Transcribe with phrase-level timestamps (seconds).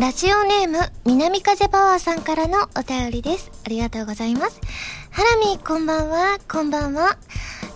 [0.00, 3.50] ラジオネーム、南風パワーさんからのお便りです。
[3.66, 4.60] ありがとうございます。
[5.10, 7.18] ハラミ、こんばんは、こんばんは。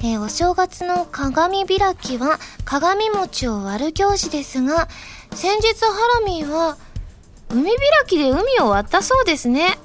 [0.02, 4.86] えー、お正月の鏡開きは鏡餅を割る行事ですが、
[5.32, 6.78] 先日ハラミは
[7.50, 7.76] 海開
[8.06, 9.76] きで海を割ったそうですね。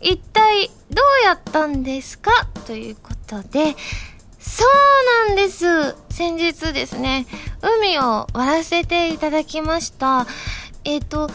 [0.00, 2.30] 一体どうやったんですか？
[2.64, 3.74] ということで、
[4.38, 5.96] そうなんです。
[6.10, 7.26] 先日ですね、
[7.60, 10.28] 海を割らせていただきました。
[10.84, 11.28] えっ、ー、と、あ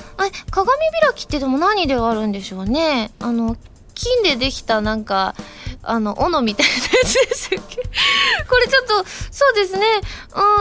[0.52, 0.70] 鏡
[1.02, 3.12] 開きってでも何で割るんでしょうね？
[3.20, 3.56] あの、
[3.94, 5.36] 金でできたなんか、
[5.82, 7.78] あの、斧みたいなやつですっけ
[8.48, 9.86] これちょっと、そうですね。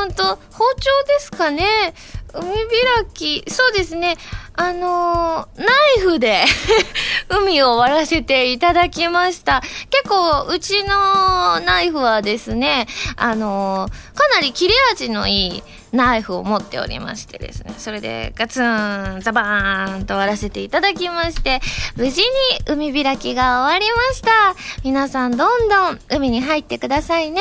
[0.02, 1.94] うんと、包丁ですかね？
[2.32, 4.16] 海開き、そうですね。
[4.54, 5.64] あのー、ナ
[5.98, 6.44] イフで
[7.28, 9.62] 海を割らせていただきました。
[9.90, 15.62] 結構、うちのナイフはですね、あのー、かなり切れ味のいい
[15.96, 21.60] ナイフを持っておりましてですね、それでガツン、ザバーンと割らせていただきまして、
[21.96, 22.28] 無事に
[22.68, 24.54] 海開きが終わりました。
[24.84, 27.40] 皆さんどんどん海に入ってくださいね。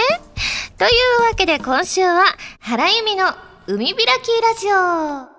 [0.78, 0.88] とい
[1.20, 2.24] うわけで今週は、
[2.60, 3.34] 原由美の
[3.68, 4.68] 海開きラジ
[5.32, 5.36] オ。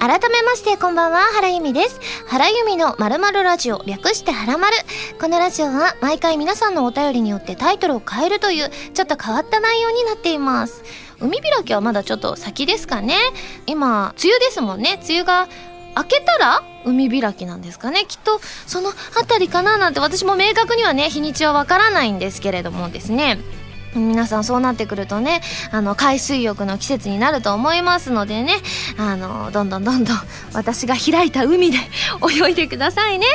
[0.00, 2.00] 改めましてこんばんは、原由美です。
[2.26, 4.74] 原由美の〇〇ラジオ、略して原丸。
[5.20, 10.82] このラジオは毎回皆さんのお便りによってタイトルを変えるという、ちょっと変わった内容になっています。
[11.20, 13.16] 海開きはまだちょっと先ですかね。
[13.66, 15.00] 今、梅雨ですもんね。
[15.04, 15.48] 梅雨が
[15.96, 23.38] 明けたら海開きなんですかねきっとその辺りかななんて私も明確にはね日にちはわからないんですけれどもですね
[23.94, 25.40] 皆さんそうなってくるとね、
[25.72, 28.54] あの、海水浴の季節になると思いますのでね、
[28.96, 30.16] あの、どんどんどんどん
[30.52, 31.78] 私が開いた海で
[32.46, 33.26] 泳いでくださいね。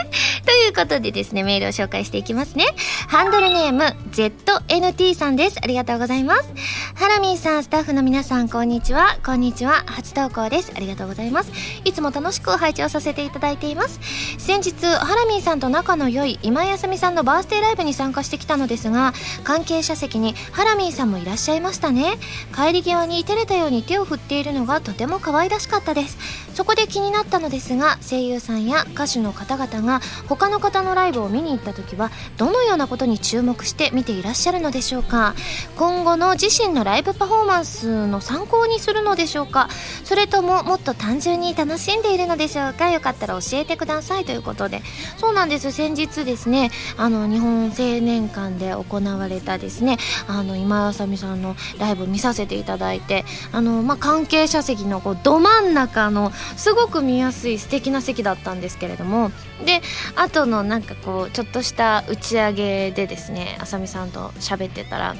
[0.46, 2.66] ということでですね、メールを紹介していきますね。
[3.08, 5.60] ハンドルネーム、ZNT さんです。
[5.62, 6.50] ありがとうございます。
[6.96, 9.18] ハラミーさん、スタッフの皆さん、こんにちは。
[9.26, 9.84] こんにちは。
[9.88, 10.72] 初投稿です。
[10.76, 11.52] ありがとうございます。
[11.84, 14.00] いつも楽しく配置をさせていただいています。
[14.38, 22.18] 先日、ハラミーさんと仲の良い今井あさみさんのバースデーライブに参加してきたのですが、関係者席にハラミーさんもいらっしゃいましたね。
[22.56, 26.18] 帰り際に照れたように手を振っているのがとても可愛らしかったです。
[26.54, 35.36] そこで気になったのですが声優さんや歌手の方々が他の方のライブを見に行った時はどのようなことに注目して見ていらっしゃるのでしょうか。
[35.76, 39.70] 今後の自身のライブパフォーマンスの参考にするのでしょうか。
[40.04, 42.90] それとももっと単純に楽しんでいるのでしょうか。
[42.90, 44.82] よかったら教えてくださいということで。
[45.18, 45.72] そうなんです。
[45.72, 49.98] 先日ですねあの日本青年館で行われたですね
[50.28, 59.32] ああの今あさみさんのライブ見させていただいてあの、まあ、関係者席のこうど真ん中のすごく見やすい素敵な席だったんですけれども
[59.66, 59.82] で
[60.16, 65.16] 後のなんかこうちょっとした打ち上げでですねあさみさんと喋ってたら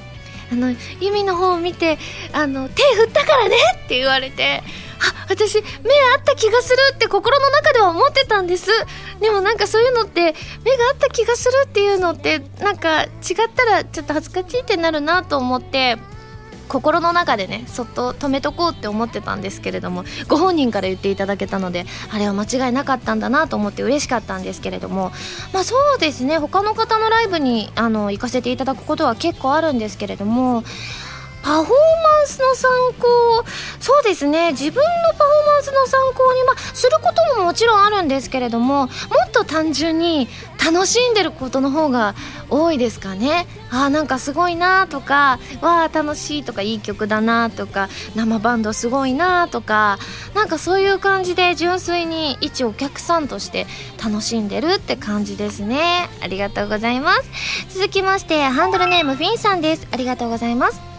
[0.52, 1.98] あの、ユミの方を見て、
[2.34, 4.64] あの、手振ったからねって言われて、
[5.00, 5.66] あ、私、目合
[6.20, 8.70] った気がするって心の中では思ってたんです。
[9.20, 13.10] でもなんかそういうのって、目があった気がするっていうのって、なんか違っ
[13.54, 15.98] たらちょっと恥ずかしいってなるなと思って、
[16.68, 25.12] 心の中でねそっと止めとこうって思ってたんですけれどもご本人から言っていただけたのであれは間違いなかったんだなと思って嬉しかったんですけれども
[25.54, 30.64] まあそうですね他の方のライブにあの行かせていただくことは結構あるんですけれども
[31.46, 33.46] パフォーマンスの参考
[33.80, 34.54] そうですね。
[34.54, 38.90] 自分のパフォーマンスの参考に、ま、することももちろんあるんですけれどもも
[39.28, 40.28] っと単純に
[40.66, 42.16] 楽しんでることの方が
[42.50, 43.46] 多いですかね。
[43.70, 50.00] あなんかすごいなとかわあ楽しいとかいい曲だなとか生バンドすごいなとか
[50.34, 53.68] なんかそういう感じで純粋に一お客さんとして
[54.04, 56.10] 楽しんでるって感じですね。
[56.24, 57.30] ありがとうございます。
[57.70, 59.88] 続きましてハンドルネームフィンさんです。
[59.92, 60.95] ありがとうございます。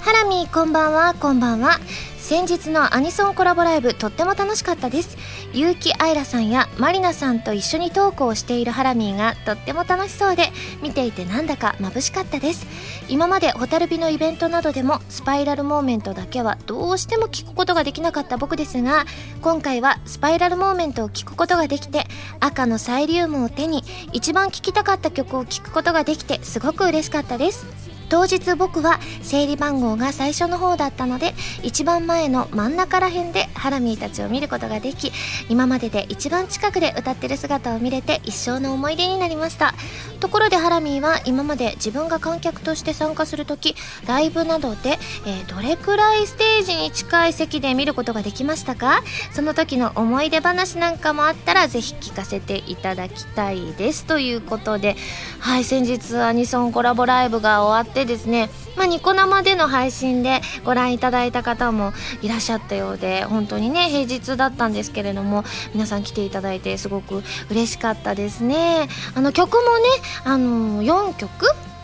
[0.00, 1.78] ハラミーこんばんはこんばんは。
[2.18, 5.16] 先日のアニソンコラボライブとっても楽しかったです。
[5.52, 10.50] 結城愛らさんやまりなさんと一緒にトークをしているハラミーがとっても楽しそうで
[10.82, 12.66] 見ていてなんだか眩しかったです。
[13.08, 19.04] 今までホタルビのイベントなどでもスパイラルモーメントだけはどうしても聞くことができなかった僕ですが
[19.40, 22.04] 今回はスパイラルモーメントを聞くことができて
[22.40, 27.87] 赤のサイリウムを手に一番聴きたかった曲を聴くことができてすごく嬉しかったです。
[28.08, 35.12] 当日僕は整理番号が最初の方だったので一番前の真ん中ら辺でハラミーたちを見ることができ
[35.48, 39.74] 今までで一番近くで歌ってる姿を見れて一生の思い出になりました。
[40.20, 43.76] ところでハラミーは今まで自分が観客として参加する時
[44.06, 49.02] ライブなどで、えー、どれくらいステージに近い席で見ることができましたか？
[49.32, 54.06] その時の思い出話なんかもあったらぜひ聞かせていただきたいです。
[54.06, 54.96] ということで
[55.38, 61.92] はい先日アニソンコラボライブが終わってってですね、まあ、ニコ生での配信でご覧いただいた方も
[62.22, 65.42] いらっしゃったようで本当にね平日だったんですけれども
[65.74, 68.88] 皆さん来ていただいてすごく嬉しかったですね。
[69.14, 69.84] あの曲もね
[70.24, 71.28] あの4曲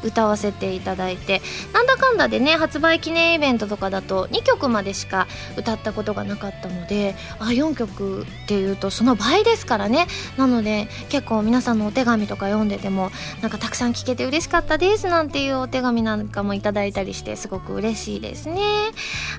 [0.04, 1.40] 歌わせていただいて
[1.72, 10.06] なんだかんだでね発売記念イベントとかだと2曲までしか歌ったことがなかったのであ4曲っていうとその倍ですからね
[10.36, 13.10] なので結構皆さんのお手紙とか読んでても
[13.42, 18.62] なんかたくさん聞けて嬉しかったですなんていうお手紙なんかもいただいたりしてすごく嬉しいですね。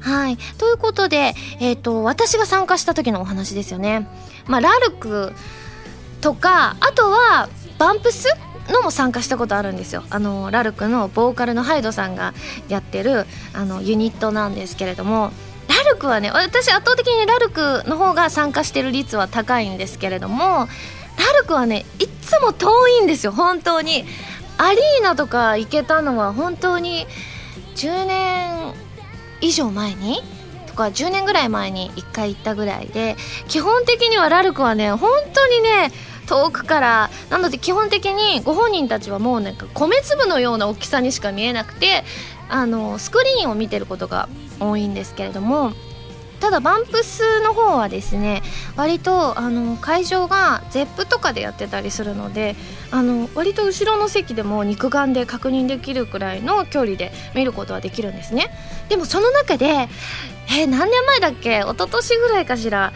[0.01, 4.07] はいということで、えーと、私が参加した時のお話ですよね。
[4.47, 5.33] まあ、ラルク
[6.21, 8.29] とかあとはバンプス
[8.69, 10.03] のも参加したことあるんですよ。
[10.09, 12.33] あのラルクのボーカルのハイドさんが
[12.67, 15.31] やってるあのユニットなんですけれども
[15.67, 20.67] ラルクはね私圧倒的にラルクの方が参加してる率は高いんですけれどもラ
[21.39, 24.05] ルクはねいつも遠いんですよ本当に。
[24.57, 27.05] アリーナとか行けたのは本当に
[27.75, 28.73] 10年
[29.41, 30.21] 以上前に？
[30.67, 33.15] とか10年ぐらい前に1回行ったぐらいで
[33.47, 35.91] 基本的にはラルクはね本当にね
[36.25, 42.03] 遠くからなので基本的にご本人たちはもうなんか米粒のような大きさにしか見えなくて
[42.49, 44.29] あのスクリーンを見てることが
[44.59, 45.71] 多いんですけれども
[46.41, 48.43] ただバンプスの方はですね
[48.75, 52.55] 割とあの会場が ZEP とかでやってたりするので
[52.91, 58.49] あの割と後ろの席でも肉眼で確認できるくらいの距離で見ることはできるんですね。
[58.89, 59.87] でもその中で
[60.47, 61.61] えー、何年前だっけ？
[61.61, 62.93] 一昨年ぐらいかしら？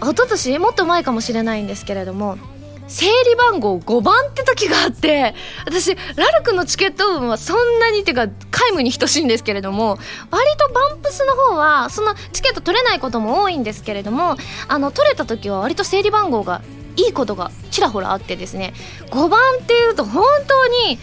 [0.00, 0.58] 一昨年？
[0.60, 2.38] もっと前かもしれないんですけれども
[2.88, 5.34] 整理番号5番って時があって、
[5.64, 9.98] 私、ラルクのチケット分はそんなにっていうか、皆無に等しいんですけれども、
[10.30, 14.36] 割とバンプスの方は、そのチケット取れないことも多いんですけれども、
[14.68, 16.62] あの、取れた時は割と整理番号が
[16.96, 18.72] いいことがちらほらあってですね、
[19.10, 20.98] 5番っていうと本当に、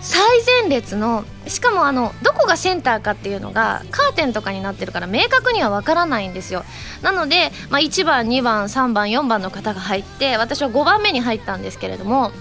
[0.00, 0.22] 最
[0.62, 6.64] 前列のしかもあのどこがセンターかっていうのがカーテンとかになってるから明確にはわからないんですよ
[7.02, 12.32] なので、まあ、1番2番3番4番の方が入って私は5番目に入ったんですけれども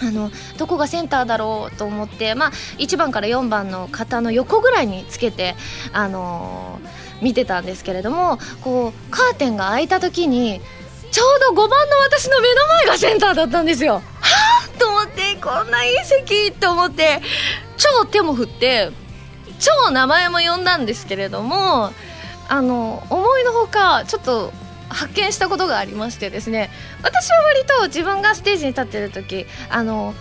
[0.00, 5.54] あのどこがセンターだろうと思って、まあ、1番から4番の方の横ぐらいにつけて、
[5.92, 10.60] あのー、見てたんですけれどもこうカーテンが開いた時に
[11.12, 14.02] ちょうど5番の私の目の前がセンターだったんですよ。
[14.20, 14.41] は
[14.82, 17.20] と思ってこんないい席と思って
[17.76, 18.90] 超手も振って
[19.60, 21.92] 超名前も呼んだんですけれども
[22.48, 24.52] あの思いのほかちょっと
[24.88, 26.68] 発見したことがありましてですね
[27.04, 30.14] 私は割と自分がステージに立ってる時あの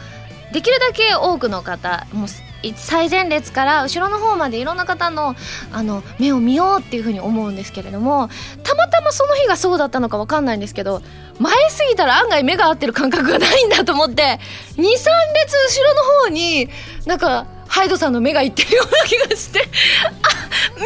[0.53, 2.27] できるだけ多くの方もう
[2.75, 5.35] 最前列から後ろの方までいろんな方の
[5.71, 8.29] あの目を見ようっていうふうに思うんですけれども
[8.63, 11.01] たまたまその日がそうだったのか分かんないんですけど
[11.39, 14.39] 前すぎたら案外目が合ってる感覚がないんだと思って
[14.77, 16.69] 23列後ろの方に
[17.05, 20.85] なんかハイドさんの目がいってるような気がしてあ目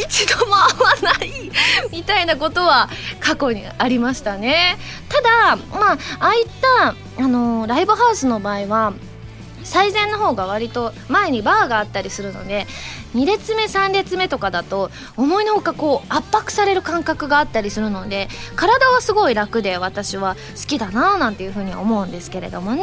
[0.00, 0.68] が一度も合わ
[1.02, 1.50] ない
[1.90, 2.88] みたいなことは
[3.18, 4.76] 過去にありましたね。
[5.08, 8.92] ただまあああいったあのライブハウスの場合は
[9.66, 12.66] 最前の方が割と前にバーがあったりするので
[13.14, 22.82] 2列目3列目とかだと思いのほかこう圧迫される感覚があったりするので体はすごい楽で私は好きだななんていうふうに思うんですけれどもね。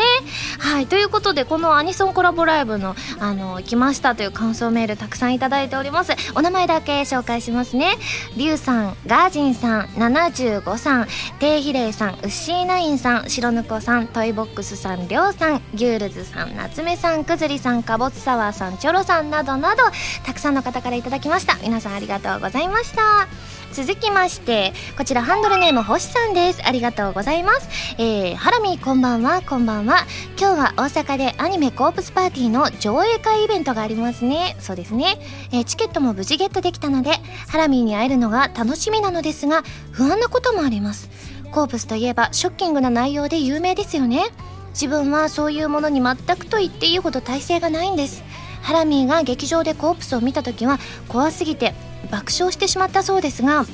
[0.59, 6.13] はいということでこのアニソンコラボライブのあの来ましたという感想メールたくさんいただいております。
[6.35, 7.95] お名前だけ紹介しますね。
[8.37, 11.07] リュウさんガージンさん75さん。
[11.39, 13.29] テイヒレイさんウッシーナインさん。
[13.29, 15.61] 白ぬこさんトイボックスさんりょうさん。
[15.73, 19.83] ギュールズさん夏目さんくずりさんかぼつサワーさんチョロさんなどなど
[20.25, 21.57] たくさんの方からいただきました。
[21.63, 23.27] 皆さんありがとうございました。
[23.73, 26.61] 続きましてこちらハンドルネーム星さんです。
[26.63, 27.67] ありがとうございます。
[27.97, 29.41] えー、ハラミこんばんは。
[29.41, 30.05] こんばんは。
[30.39, 34.55] 今日は大阪でアニメコープスパーティーの上映会イベントがありますね。
[34.59, 35.17] そうですね、
[35.51, 37.13] えー、チケットも無事ゲットできたので
[37.47, 41.09] ハラミーに会えるのが楽しみなのですが不安なこともあります。
[41.51, 44.25] コープスといえばショッキングな内容で有名ですよね。
[44.73, 48.23] 自分はそういうものに全くと言っていいほど体制がないんです。
[48.63, 51.75] ハラミーが劇場でコープスを見た時は怖すぎて
[52.09, 53.65] 爆笑してしまったそうですが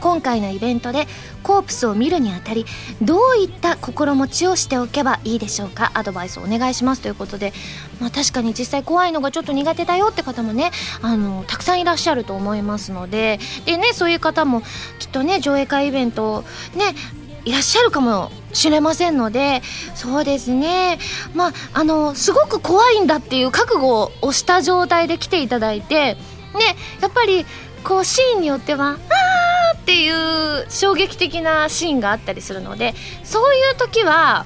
[0.00, 1.06] 今回のイベントで
[1.44, 2.66] コープスを見るにあたり
[3.00, 5.92] どういった心持ちをしておけばいいでしょうか？
[5.94, 7.52] アドバイスをお願いしますということで、
[8.00, 10.72] まあ、確かに実際怖いのがちょっと苦手だよって方もね
[11.02, 14.62] あのたくさんいらっしゃると思いますのででねそういう方も
[14.98, 16.42] きっとね上映会イベント
[16.74, 16.96] ね
[17.44, 19.62] いらっしゃるかもしれませんので
[19.94, 20.98] そうですね
[21.34, 26.18] まああのすごく怖いんだっていう覚悟をした状態で来ていただいてね
[27.00, 27.46] やっぱり
[27.84, 28.90] こうシーンによっては
[29.72, 32.94] 「あー!」っていう衝撃的なシーンがあったりするので
[33.24, 34.44] そういう時は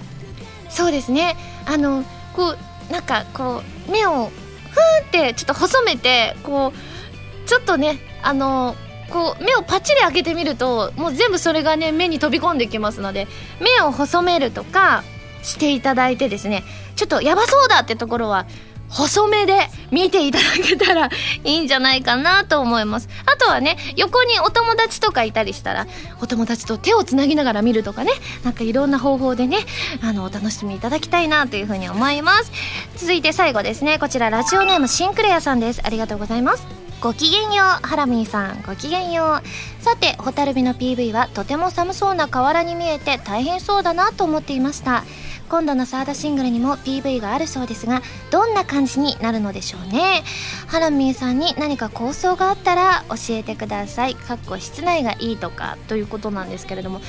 [0.70, 1.36] そうですね
[1.66, 2.54] あのこ
[2.88, 4.30] うなんかこう目を
[4.70, 8.76] ふーってちょっと細めてこうちょっとねあの
[9.10, 13.26] こう目をパッチリ開けてみるともう全部それがね目に飛び込んできますので
[13.60, 15.04] 目を細めるとか
[15.42, 16.64] していただいてですね
[16.96, 18.46] ちょっとやばそうだってところは
[18.88, 19.58] 細めで
[19.90, 21.10] 見ていただけたら
[21.44, 23.08] いいんじゃないかなと思います。
[23.26, 25.86] あとはね横にお友達とかいたりしたら
[26.20, 28.12] お友達と手をつなぎながら見るとかね
[28.44, 29.58] なんかいろんな方法でね
[30.02, 32.52] あのお楽しみいただきたいなというふうに思います。
[32.96, 35.80] 続いて最後ですねこちらラジオネームシンクレアさんです。
[35.84, 36.85] ありがとうございます。
[37.00, 38.62] ごきげんようハラミーさん。
[38.66, 39.82] ごきげんよう。
[39.82, 45.04] さて蛍火の PV はとても寒そうな河原に見えて大変そうだなと思っていました。
[45.48, 50.24] 今度のサードシングルにも PV があるそうですがどんな感じになるのでしょうね？
[50.66, 54.14] ハラミーさんに何か構想があったら教えてください。
[54.14, 56.98] かっこ室内がいいとかということなんですけれども。
[56.98, 57.04] も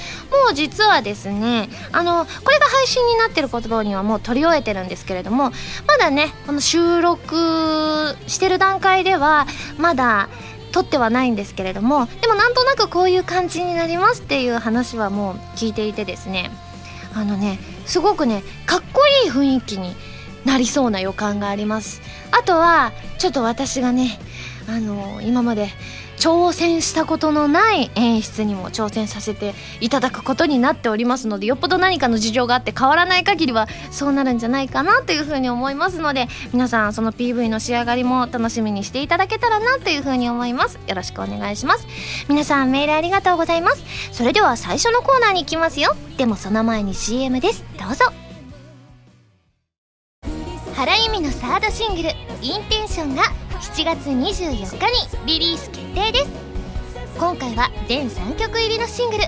[0.51, 5.51] う実はですねあのこれが配信になってる言葉にはもう取り終えてるんですけれども
[5.87, 10.29] まだねこの収録してる段階ではまだ
[10.71, 16.51] 撮ってはないんですけれどもでもなんとなくこういう感じになりますっていう話はもう聞いていてですね。
[17.15, 19.95] あのねすごくねかっこいい雰囲気に
[20.45, 22.01] なりそうな予感があります。
[22.31, 24.19] あとはちょっと私がね
[24.69, 25.69] あの今まで
[26.17, 40.79] 挑戦したことのない演出にも挑戦させていただくことになっておりますのでよっぽど何かの事情があって変わらない限りはそうなるんじゃないかなというふうに思いますので皆さんその PV の仕上がりも楽しみにしていただけたらなというふうに思います。
[40.87, 41.87] よろしくお願いします。
[42.27, 45.95] 皆さんメールありがとうございますそれでは最初のコーナーに行きますよ。
[46.17, 47.63] でもその前に CM です。
[47.79, 48.05] どうぞ。
[50.75, 52.09] 原由美のサードシングル
[52.41, 53.23] 「インテンション」が
[53.59, 56.29] 7月24日にリリース決定です。
[57.17, 59.23] 今回は全3曲入りのシングル。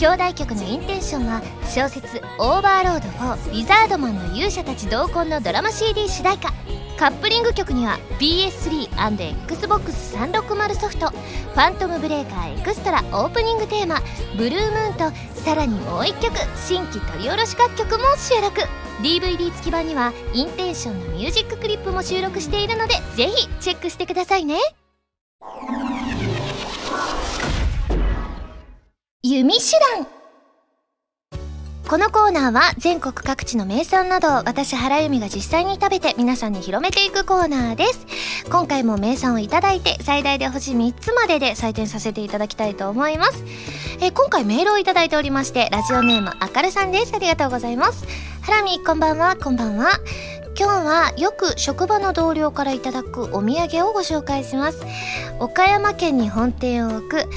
[0.00, 6.52] 表題曲の「Intention」は小説「オーバーロード4リザードマンの勇者たち同梱」のドラマ CD 主題歌。
[6.98, 11.10] カップリング曲には PS3&Xbox360 ソフト
[11.54, 18.62] 「ファントムブレーカーエクストラ」オープニングテーマ「Blue Moon」とさらにもう1曲新規録り下ろし楽曲も収録。
[19.02, 24.58] DVD 付き版にはインテンションのミュージッククリップも収録しているのでぜひチェックしてくださいね。
[29.24, 30.06] 弓手段。
[31.88, 38.06] このコーナーは全国各地の名産など私原由美が実際に食べて皆さんに広めていくコーナーです。
[38.48, 43.44] 今回も名産をいただいて最大で星3つまでで採点させていただきたいと思います。
[44.00, 47.12] え今回メールをいただいておりましてラジオネームあかるさんです。
[47.12, 48.06] ありがとうございます。
[48.42, 49.34] ハラミこんばんは。
[49.34, 49.98] こんばんは。
[50.56, 54.86] 今日はよく職場の同僚からいただくお土産をご紹介します。
[55.40, 57.28] 岡山県に本店を置く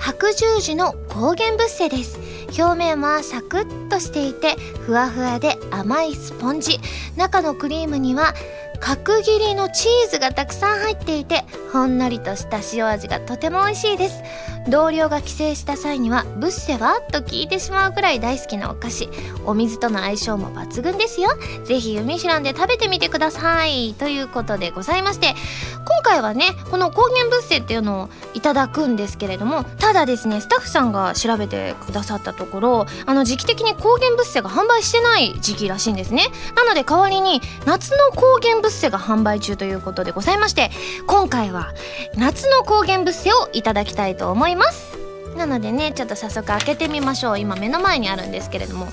[0.00, 2.18] 白十字の高原ブッセです。
[2.58, 6.80] 表面はサクッとしていてふわふわで甘いスポンジ。
[7.16, 8.32] 中のクリームには
[8.80, 14.22] 角切りのチーズがたくさん入っていてほんのりとした塩味がとても美味しいです。
[14.68, 17.00] 同僚が帰省した際にはブッセは？
[17.00, 19.08] と聞いてしまうくらい大好きなお菓子。
[19.46, 21.30] お水との相性も抜群ですよ。
[21.64, 23.94] ぜひユミシュランで食べてみてください。
[23.94, 36.26] ということでございまして今回はねこの高原ブッセっていうのをいただくんですけれどもただですねスタッフさんが調べてくださったところあの時期的に高原ブッセが販売してない時期らしいんですね。
[36.56, 40.70] なので代わりに夏の高原ブッセが販売中ということでございまして
[41.06, 41.72] 今回は
[42.14, 44.98] 夏の高原ブッセをいただきたいと思います。
[45.36, 47.38] なのでねちょっと早速開けてみましょう。
[47.38, 48.88] 今目の前にあるんですけれども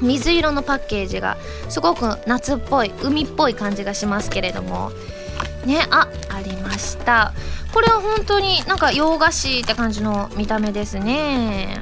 [0.00, 1.36] 水色のパッケージが
[1.68, 4.90] すごく夏っぽい海っぽい感じがしますけれども
[5.66, 7.32] ねあありました。
[7.72, 11.80] これは本当になんか洋菓子って感じの見た目ですね。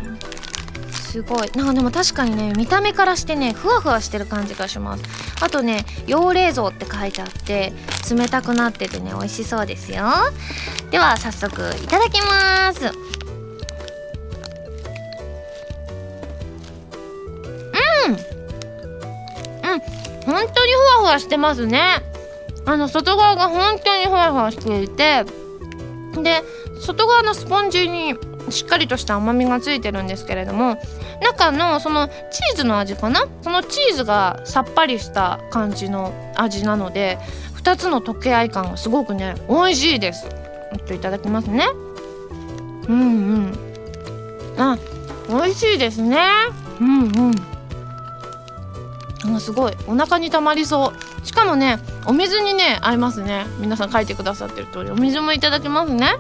[1.12, 1.50] すごい。
[1.54, 5.04] なんかでも確かにね見た目からしてねふわふわしてる感じがします。
[5.42, 7.75] あとね洋冷蔵って書いてあって
[8.11, 10.07] 冷たくなっててね美味しそうですよ。
[10.90, 12.87] では早速いただきます。
[12.87, 12.88] う
[18.09, 18.12] ん。
[18.12, 18.19] うん。
[20.25, 22.02] 本当にふわふわしてますね。
[22.64, 25.26] あの外側が本当にふわふわしていて
[26.23, 26.42] で
[26.81, 28.14] 外側のスポンジに
[28.50, 30.81] しっかりとした甘みがついてるんですけれども
[31.22, 33.26] 中のそのチーズの味かな？
[33.42, 37.18] そのチーズがさっぱりした感じの味なので
[37.56, 40.28] 2つの溶け合い感がすごくね美味しいです。
[40.28, 41.66] ちょっといただきますね。
[42.88, 43.52] うんうん。
[44.58, 44.76] あ
[45.28, 46.18] 美味しいですね。
[46.80, 47.08] うんう
[49.30, 49.36] ん。
[49.36, 49.72] あすごい。
[49.86, 51.26] お腹にたまりそう。
[51.26, 53.46] しかもねお水にね合いますね。
[53.58, 54.90] 皆さん書いてくださってる通り。
[54.90, 56.14] お水もいただきますね。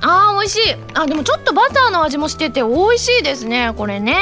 [0.00, 0.76] あー美味しい。
[0.94, 4.16] あでもちょっとバターの味もしてて美味しいですねこれね。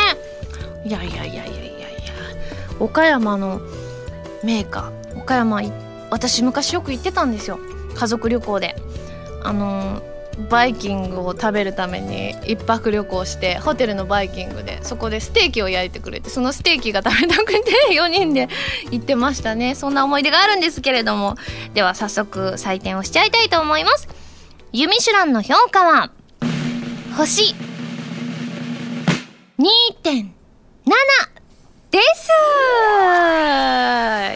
[0.84, 2.12] いやいやいやいやいやいや。
[2.80, 3.60] 岡山の
[4.42, 5.18] メーカー。
[5.18, 5.62] 岡山
[6.10, 7.58] 私昔よく行ってたんですよ。
[7.94, 8.76] 家族旅行で。
[9.44, 10.02] あの
[10.48, 17.62] バイキングを食べるために1泊旅行してホテルのバイキングでそこでステーキを焼いてくれてそのステーキが食べたくて
[17.92, 18.48] 4人で
[18.90, 19.74] 行ってましたね。
[19.74, 21.36] そんな思い出があるんですけれども。
[21.74, 24.08] では早速採点をしちゃいたいと思います。
[24.72, 26.10] ユミシュランの評価は？
[27.16, 27.54] 星
[29.58, 30.32] 2.7
[31.90, 32.30] です。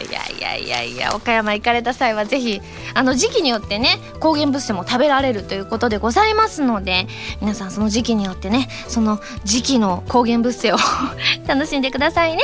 [0.07, 2.61] いやいやいやいや岡山行かれた際はぜひ
[2.93, 7.07] あの時期によってね高原物産も食べられるということでございますので
[7.41, 10.77] 皆さんその時期によってねその時期の高原物産を
[11.47, 12.43] 楽しんでくださいね。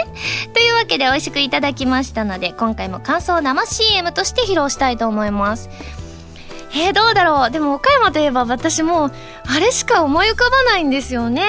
[0.56, 5.70] というわけで美味しくいただきましたので今回も感想生 CM として披露したいと思います。
[6.76, 7.52] えー、どうだろう？
[7.52, 9.12] でも岡山といえば私も
[9.46, 11.46] あれしか思い浮かばないんですよね。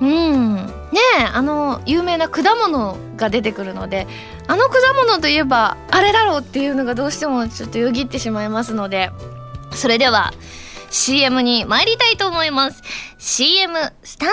[0.00, 0.56] うん。
[0.56, 4.08] ねえあの有名な果物が出てくるので
[4.48, 9.10] あの果物といえばあれだろうっていうのがどうしてもちょっとよぎってしまいますので
[9.70, 10.32] それでは
[10.90, 12.82] CM に参りたいと思います。
[13.18, 14.28] CM スター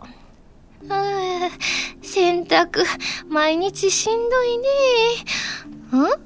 [0.00, 0.16] ト。
[0.88, 1.50] あ
[2.02, 2.84] 洗濯
[3.28, 4.68] 毎日しんどいね。
[5.92, 6.25] ん？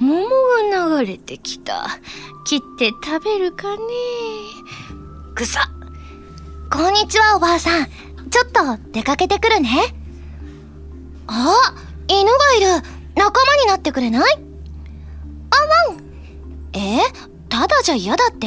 [0.00, 0.24] 桃
[0.72, 1.86] が流れてきた
[2.46, 3.82] 切って食べるかね
[5.34, 5.70] ぐさ
[6.72, 7.86] こんにちは、おばあさん。
[7.86, 9.92] ちょっと出かけてくるね。
[11.26, 11.74] あ、
[12.08, 12.88] 犬がいる。
[13.16, 14.22] 仲間になってくれない？
[15.50, 15.98] あワン。
[16.72, 17.00] え
[17.48, 18.46] ただじゃ嫌だって？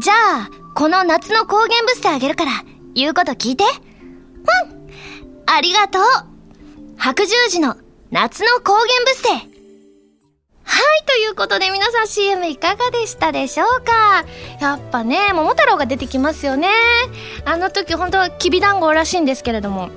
[0.00, 2.52] じゃあ、この夏の高原物質あげるから、
[2.94, 3.64] 言うこと聞いて。
[3.64, 4.88] ワン。
[5.46, 6.02] ありがとう。
[6.96, 7.76] 白十字の
[8.10, 9.49] 夏の高原物質。
[10.70, 14.24] はい、ということで皆さん CM いかがでしたでしょうか？
[14.60, 16.68] やっぱね、桃太郎が出てきますよね。
[17.44, 19.90] あの時本当はきびだんごらしいんですけれども、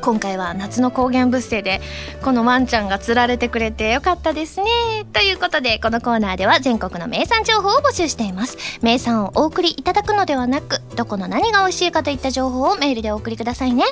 [0.00, 1.82] 今回は夏の高原物性で
[2.22, 4.70] このワンちゃんが釣られてくれてよかったですね。
[5.12, 8.56] ということでこのコーナーでは全国の名産情報を募集しています。
[8.80, 13.84] 名産をお送りいただくのではなく、どこの何が美味しいかといった情報をメールでお送りくださいね。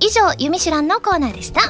[0.00, 1.60] 以上、ゆみしらんのコーナーでした。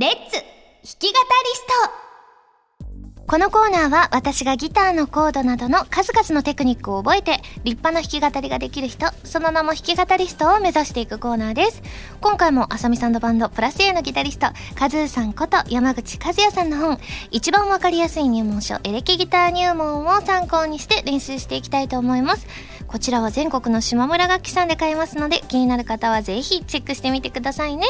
[0.00, 0.94] レッツ弾き語り
[1.52, 1.66] ス
[3.18, 11.82] トこのコーナーは私がギターのコードなどの数々のテクニックを覚えて立派な弾き語りができる人、その名も弾き語りストを目指していくコーナーです。
[12.22, 16.98] 今回もあさみさんのバンドプラス A のギタリスト、カズーさんこと山口和也さんの本、
[17.30, 22.46] 一番わかりやすい入門書エレキギター入門を参考にして練習していきたいと思います。
[22.90, 27.86] こちらは全国の島村楽器さんで買えますので気になる方はぜひチェックしてみてくださいね。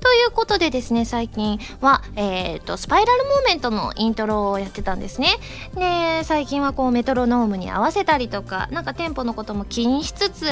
[0.00, 5.28] ということでですね、最近は、えっ、ー、と、スパイラルモーメントのイントロをやってたんですね。
[5.74, 10.46] で、最近はこうメトロノームに合わせたりとか、なんかテンポのことも気にしつつ、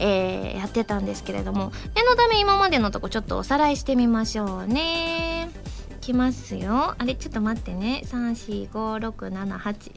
[0.00, 5.48] えー、やってたんですけれども、念のため今までのとこちょっとおさらいしてみましょうね。
[5.92, 6.96] いきますよ。
[6.98, 8.02] あれ、ちょっと待ってね。
[8.04, 9.90] 3、4、5、6、7、8。
[9.90, 9.92] い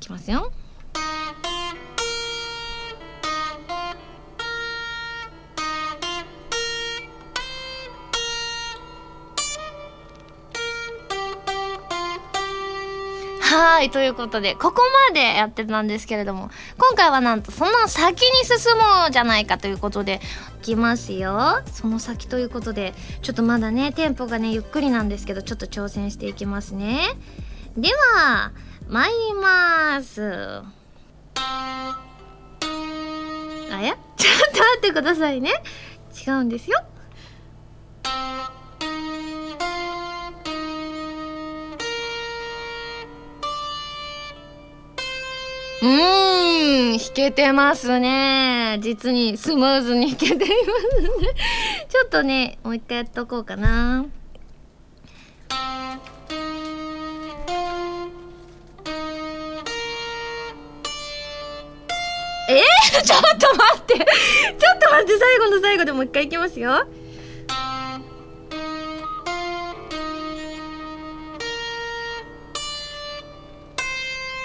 [0.00, 0.50] きますよ。
[13.52, 20.22] はい、ということで、ここまでやってたんですけれども、今回はなんとその先に進もうじゃないかということで、
[20.60, 21.60] いきますよ。
[21.70, 27.10] その先ということで、ちょっとまだね、テンポがね、ゆっくりなんですけど、ちょっと挑戦していきますね。
[27.76, 28.52] では、
[28.88, 30.62] 参ります。
[33.70, 33.98] あや？
[34.16, 35.50] ちょっと待ってくださいね。
[36.26, 36.82] 違うんですよ。
[45.82, 48.78] うーん、弾けてますね。
[48.80, 51.08] 実にスムーズに弾けていますね。
[51.90, 54.04] ちょっとね、もう一回やっとこうかな。
[62.48, 62.62] え？
[62.62, 66.86] ー、ちょっと待ってちょっと待って最後の最後でもう一回いきますよ。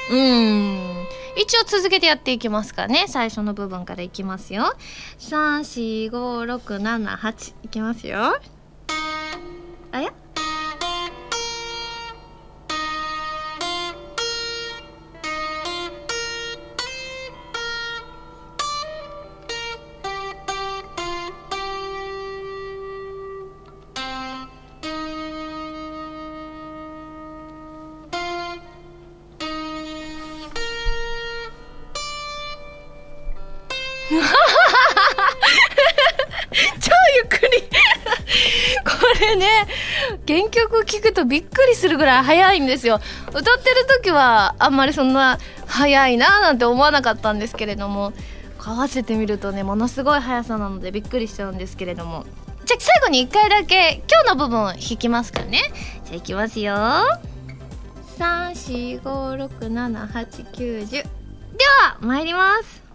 [0.10, 0.87] うん
[1.38, 3.06] 一応続けてやっていきますかね。
[3.08, 4.76] 最初の部分からいきますよ。
[5.20, 8.38] 34567いきますよ。
[9.92, 10.12] あや。
[41.88, 43.00] するぐらい速いんですよ。
[43.30, 48.12] 歌ってる時はあんまりそんな速いななんて思わなかったんですけれども
[48.60, 52.26] 合わせてみるとねものすごい速さなのでびっくりしちゃうんですけれども。
[52.66, 55.62] じゃあ最後に1回だけ今日の部分弾きますかね。
[56.04, 56.76] じゃあいきますよ。
[58.20, 61.06] 345678910で
[61.84, 62.87] は参ります。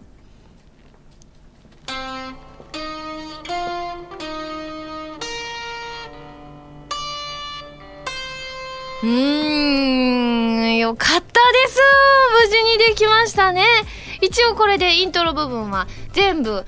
[9.03, 11.27] うーん、よかったで
[11.67, 11.81] す。
[12.41, 13.65] 無事にできましたね。
[14.21, 16.63] 一応これでイントロ部分は全部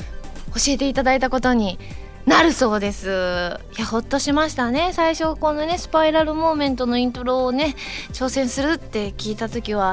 [0.54, 1.80] 教えていただいたことに
[2.26, 3.58] なるそうです。
[3.78, 4.92] いやほっとしましたね。
[4.92, 7.78] 最初このねスパイラルモーメントのイントロをね
[8.12, 9.92] 挑戦するって聞いた時は、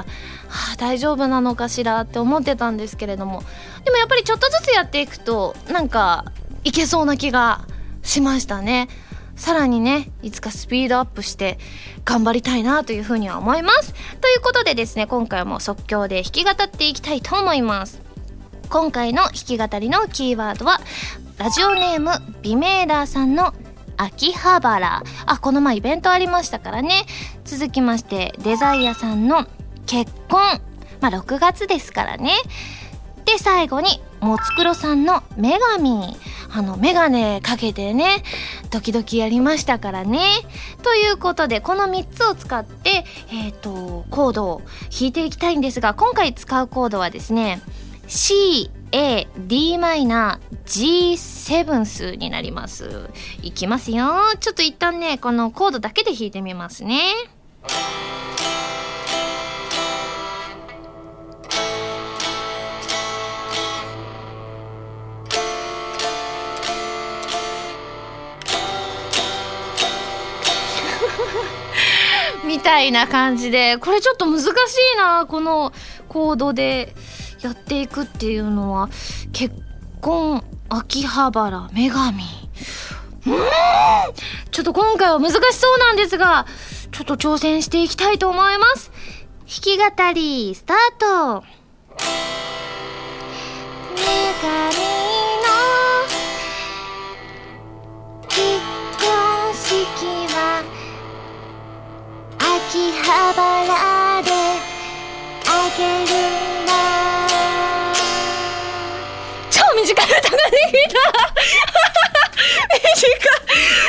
[0.49, 3.45] はあ、大丈夫なのかしらって思ってたんですけれども。
[3.85, 6.25] でもやっぱりちょっとずつやっていくとなんか
[6.65, 7.61] いけそうな気が
[8.03, 8.89] しましたね。
[9.37, 11.59] さらにねいつかスピードアップして
[12.05, 13.95] 頑張りたいなというふうには思います。
[14.21, 18.01] ということでですね今回も即興で弾き語っていきたいと思います。
[18.69, 20.81] 今回の弾き語りのキーワードは
[21.39, 22.11] ラジオネーム
[22.43, 23.53] ビメーラーさんの
[23.97, 25.03] 秋葉原。
[25.27, 27.05] あこの前イベントありましたからね。
[27.45, 29.47] 続きましてデザイアさんの
[29.87, 30.61] 結婚。
[31.01, 32.33] まあ6月ですからね。
[33.25, 36.17] で最後にもつくろさんの女神。
[36.55, 38.23] あのメガネかけてね
[38.71, 40.21] 時々やりましたからね。
[40.83, 47.63] ということでこの3つを使ってえっ、ー、とコードを弾いていきたいんですが今回使うコードはですね
[48.07, 53.09] C A D マイナー G7 数になります。
[53.43, 54.11] いきますよ。
[54.39, 57.01] ちょっと一旦ねこのコードだけで弾いてみますね。
[72.45, 74.45] みたいな感じでこれちょっと難し
[74.95, 75.73] いなこの
[76.09, 76.95] コードで
[77.41, 78.89] やっていくっていうのは。
[79.33, 79.55] 結
[80.01, 82.23] 婚秋葉原女神。
[83.27, 83.35] うん！
[84.51, 86.45] ちょっと今回は難しそうなんですが
[86.91, 88.91] ちょっと挑戦していきたいと思います。
[89.47, 91.62] 弾き語りスタート。
[103.13, 104.31] 秋葉原で
[105.47, 106.13] あげる
[106.63, 106.73] んだ
[109.75, 110.99] 短い歌ができた。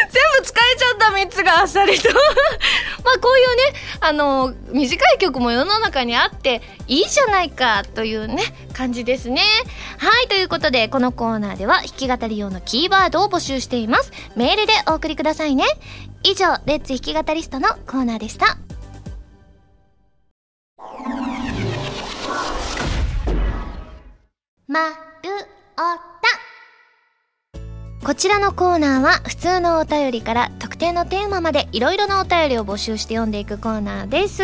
[0.10, 2.10] 全部使えちゃった3つがあっさりと。
[3.06, 9.42] まあこういうねあの短い曲も世の中にあっていいじゃないかというね感じですね。
[10.00, 14.12] はいということでこのコーナーでは弾き語り用のキーワードを募集しています。
[14.36, 15.66] メールでお送りくださいね。
[16.24, 18.58] 以上レッツ弾き語りストのコーナーでした。
[24.68, 24.96] まる
[25.78, 26.53] おた。
[28.04, 34.44] こちらのコーナーは普通のお便りから特定のテーマまでいろいろなお便りを募集して読んでいくコーナーです。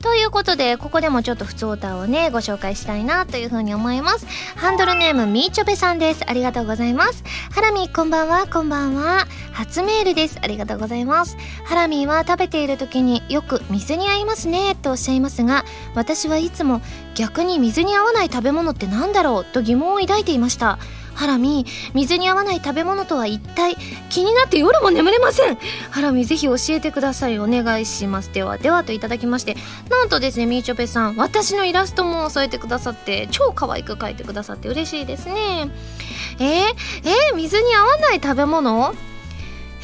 [0.00, 4.26] ということで、ここでもちょっと普通歌をね、ご紹介したいなというふうに思います。
[4.54, 6.24] ハンドルネームみーちょぺさんです。
[6.28, 7.24] ありがとうございます。
[7.50, 9.26] ハラミこんばんは、こんばんは。
[9.54, 10.38] 初メールです。
[10.42, 11.38] ありがとうございます。
[11.64, 16.82] ハラミーは食べている時によく水に合いますねとおっしゃいますが、私はいつも
[17.14, 20.78] 逆に水に合わない食べ物って何だろうと疑問を抱いていました。
[21.14, 23.76] ハラミ水に合わない食べ物とは一体
[24.08, 25.58] 気になって夜も眠れません。
[25.90, 27.38] ハラミぜひ教えてください。
[27.38, 28.32] お願いします。
[28.32, 29.56] ではではといただきまして
[29.88, 35.70] なんとですねみーちょぺさん私のイラストも添えてくださって超可愛く描いてくださって嬉しいですね。
[36.38, 36.46] えー、
[37.04, 38.94] えー、水に合わない食べ物？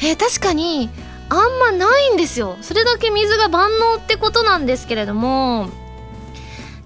[0.01, 0.89] えー、確かに
[1.29, 2.57] あんまないんですよ。
[2.61, 5.69] それだけ水が万能ってことなんですけれども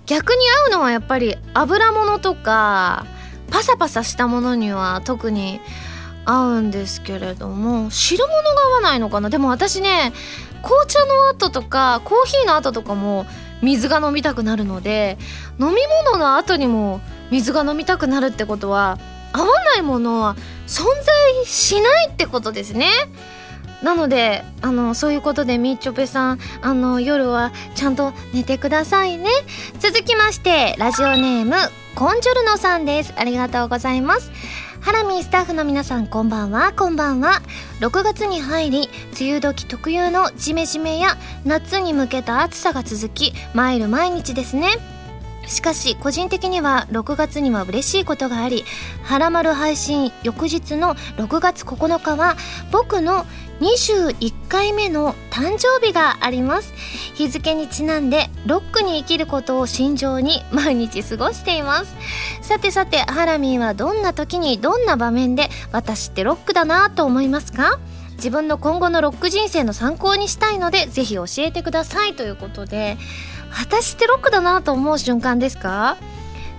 [0.08, 3.06] 逆に合うのはやっぱり油物とか
[3.51, 5.61] パサパサしたものには特に
[6.25, 9.29] 合うんですけれども汁物が合わないのかな？
[9.29, 10.13] でも私ね
[10.63, 13.25] 紅茶の後とかコーヒーの後とかも
[13.61, 15.17] 水が飲みたくなるので
[15.59, 18.97] 飲み物の後にも水が飲みたくなるってことは
[19.33, 20.35] 合わないものは
[20.67, 22.89] 存在しないってことですね。
[23.82, 29.30] なのであのそういうことでみっちょぺさんあの夜はちゃんと寝てくださいね。
[29.80, 31.56] 続きましてラジオネーム
[31.96, 33.13] コンジョルノさんです。
[33.17, 34.32] ありがとうございます。
[34.82, 36.74] ハラミースタッフの皆さんこんばんは。
[36.74, 37.41] こんばんは。
[37.82, 38.89] 6月に入り
[39.20, 45.00] 梅雨時特有のジメジメや夏に向けた暑さが続き参る毎日ですね。
[45.51, 48.63] しかし個人的には6月には嬉しいことがあり
[49.03, 52.37] 「はらまる」配信翌日の6月9日は
[52.71, 53.25] 僕の
[53.59, 56.73] 21回目の誕生日があります。
[57.13, 61.93] 日付にちなんでロックに生きることを心情に毎日過ごしています。
[62.41, 67.77] さてさてハラミーはどんな時にどんな場面で私ってロックだなと思いますか？
[68.15, 72.97] 自分の今後のロック人生の参考にしたいのでぜひ教えてくださいということで
[73.59, 75.97] 私ってロックだなと思う瞬間ですか？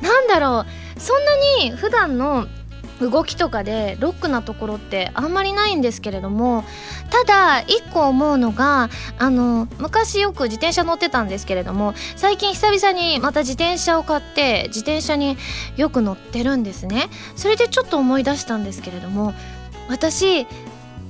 [0.00, 0.64] なんだろ
[0.96, 1.00] う。
[1.00, 2.46] そんなに普段の
[3.00, 6.62] 動きとかでロックなところってあんまりないんですけれども
[7.10, 15.36] ただ一個思うのがあの昔よく自転車乗ってたんですけれども最近久々にまた自転車を買って自転車に
[15.76, 17.08] よく乗ってるんですね。
[17.34, 19.34] それでちょっと思い出したんですけれども
[19.88, 20.46] 私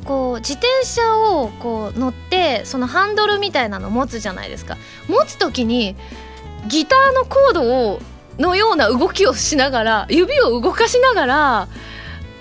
[0.04, 4.76] こう自転車をこう乗ってそのハンドルみたいなの持つじゃないですか。
[5.08, 5.96] 持つ時に
[6.68, 8.00] ギターのコードを
[8.38, 11.68] のような動きをしながら指を動かしながら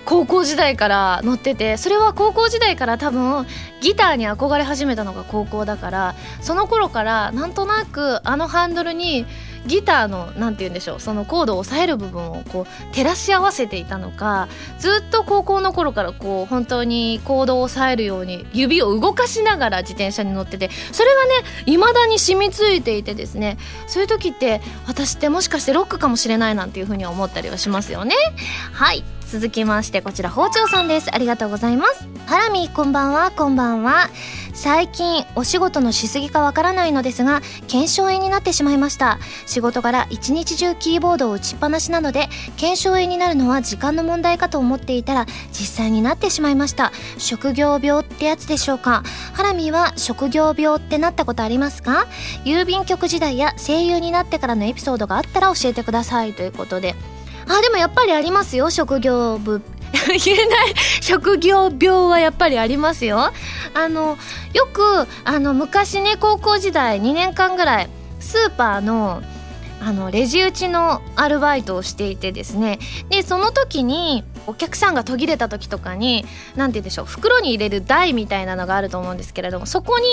[0.05, 3.45] 高校時代から乗っててそれは高校時代から多分
[3.81, 9.25] ギターに憧れ始めたのが高校だからその頃からなんとなくあのハンドルに
[9.65, 14.47] ギターの何て言うんでしょうそのコードを抑える部分をこう照らし合わせていたのか
[14.79, 21.31] ずっと高校の頃からこう本当にコードを抑えるように指を動かしながら自転車に乗っててそれがね
[21.65, 28.15] 未だに染みついていてですねそういう時って私ってもしかしてロックかもしれないなんていうふうに思ったりはしますよね。
[28.73, 29.03] はい。
[29.31, 31.09] 続きましてこちら包丁さんです。
[31.15, 32.05] ありがとうございます。
[32.25, 34.09] ハラミこんばんはこんばんは。
[34.53, 39.19] 最近お仕事のしすぎかわからないのですが腱鞘炎になってしまいました。
[39.45, 46.91] 仕事柄一日中キーボードを打ちっぱなしなので腱鞘炎になるのは時間の問題かと思っていたら実際になってしまいました。
[47.17, 49.01] 職業病ってやつでしょうか。
[49.31, 52.05] ハラミは職業病ってなったことありますか？
[52.43, 56.33] 郵便局時代や声優になってからのエピソードがあったら教えてください。
[56.33, 56.95] ということで
[57.47, 59.61] あでもやっぱりありますよ職業部。
[60.25, 60.73] 言えない。
[61.01, 63.31] 職業病はやっぱりありますよ。
[63.73, 64.17] あの
[64.53, 69.21] よくあの昔ね高校時代2年間ぐらいスーパーの
[69.83, 72.79] あのレジ打ちのアルバイトをしていてですね。
[73.09, 76.25] でその時にお客さんが途切れた時とかに
[76.55, 80.05] 何て言うんでしょう袋に入れる台みたいなのがあると思うんですけれどもそこに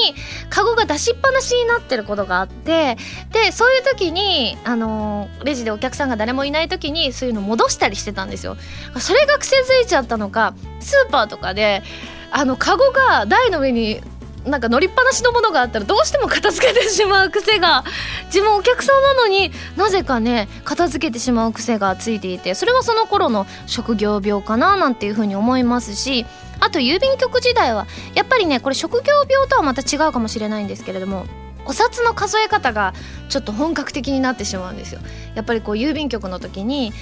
[0.50, 2.96] カゴが出しっぱなしになってることがあって
[3.32, 8.56] でそういう時にあのレジでお客さんが誰もいない時にそういうの戻したりしてたんですよ。
[8.98, 11.82] それが癖づいちゃったのかスーパーとかで
[12.30, 14.00] あのカゴが台の上に
[14.48, 17.84] なんか乗りっぱなしのものがあったらどうしても片付けてしまう癖が
[18.26, 26.26] 自分お客さんなのになぜかね片付けてしまう癖がついていてそれはその頃の職業病かななんていうふうに思いますし
[26.61, 31.26] あと郵便局時代はやっぱりねこれ職業病とはまた違うかもしれないんですけれども
[31.68, 32.94] お札の数え方が
[33.28, 35.00] ちょっと本格的になってしまうんですよ。
[35.35, 36.92] やっぱりこう郵便局の時に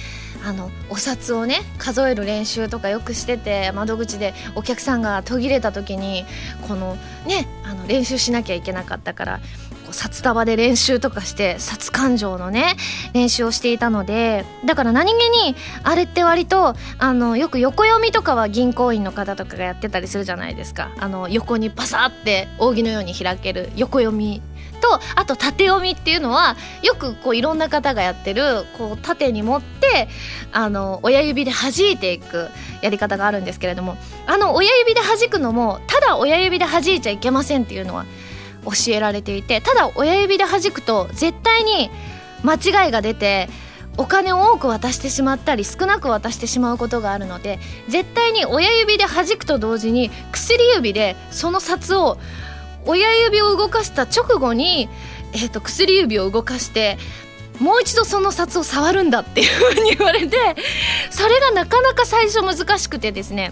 [0.45, 6.25] あのお札をね数える練習とかよくしてて窓口でお客さんが途切れた時に
[6.67, 9.39] このねあの練習しなきゃいけなかったから
[9.91, 12.75] 札束で練習とかして札勘定のね
[13.13, 20.91] 練習をしていたのでだから何気にあれって割とあのよく横読みとかは銀行員の方とかがやってたりするじゃないですか。
[20.99, 24.41] あの横にパサって扇のように開ける横読み
[24.81, 30.07] とあと縦読みっていうのはよくこういろんな方がやってるこう縦に持って
[30.51, 32.49] あの親指で弾いていく
[32.81, 38.05] やり方があるんですけれどもあの親指で弾くのもただ親指で弾いちゃいけませんっていうのは
[38.67, 41.89] 教えられていてただ親指で弾くと絶対に
[42.43, 43.49] 間違いが出て
[43.97, 52.17] お金を多く渡してしまったり少なく渡してしまうことがあるので絶対に親指で弾くと同時に薬指でその札を
[52.85, 54.87] 親指を動かした直後に、
[55.33, 56.97] えーと、薬指を動かして
[57.59, 60.37] もう一度その札を触るんだっていうふうに言われて
[61.09, 63.51] それがなかなか最初難しくてですね。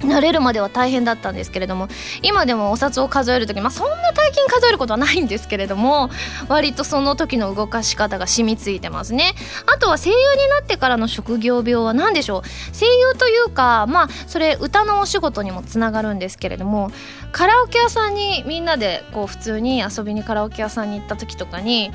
[0.00, 1.88] 慣れるまでは大変だったんですけれども
[2.22, 6.10] 今でもお札を数える時、まあ、そんな大金数えることはないんですけれども
[6.48, 9.34] 割とその時の動かし方が染みついてますね。
[9.66, 12.42] あとは声優になってからの職業病は何でしょう。
[12.78, 16.90] 声優というかまあそれ歌のお仕事にもつながるんですけれども
[17.32, 21.90] カラオケ屋さんにみんなでこう普通に遊びにカラオケ屋さんに行った時とかに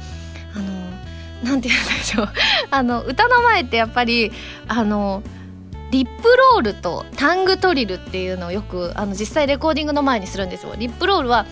[0.55, 2.29] あのなんて言うんでしょう。
[2.71, 4.31] あの歌の前ってやっぱり
[4.67, 5.23] あの
[5.93, 10.73] リップロールとタングトリルっていうのをよくあの実際レコーディングの前にするんですよ。
[10.75, 11.45] リップロールは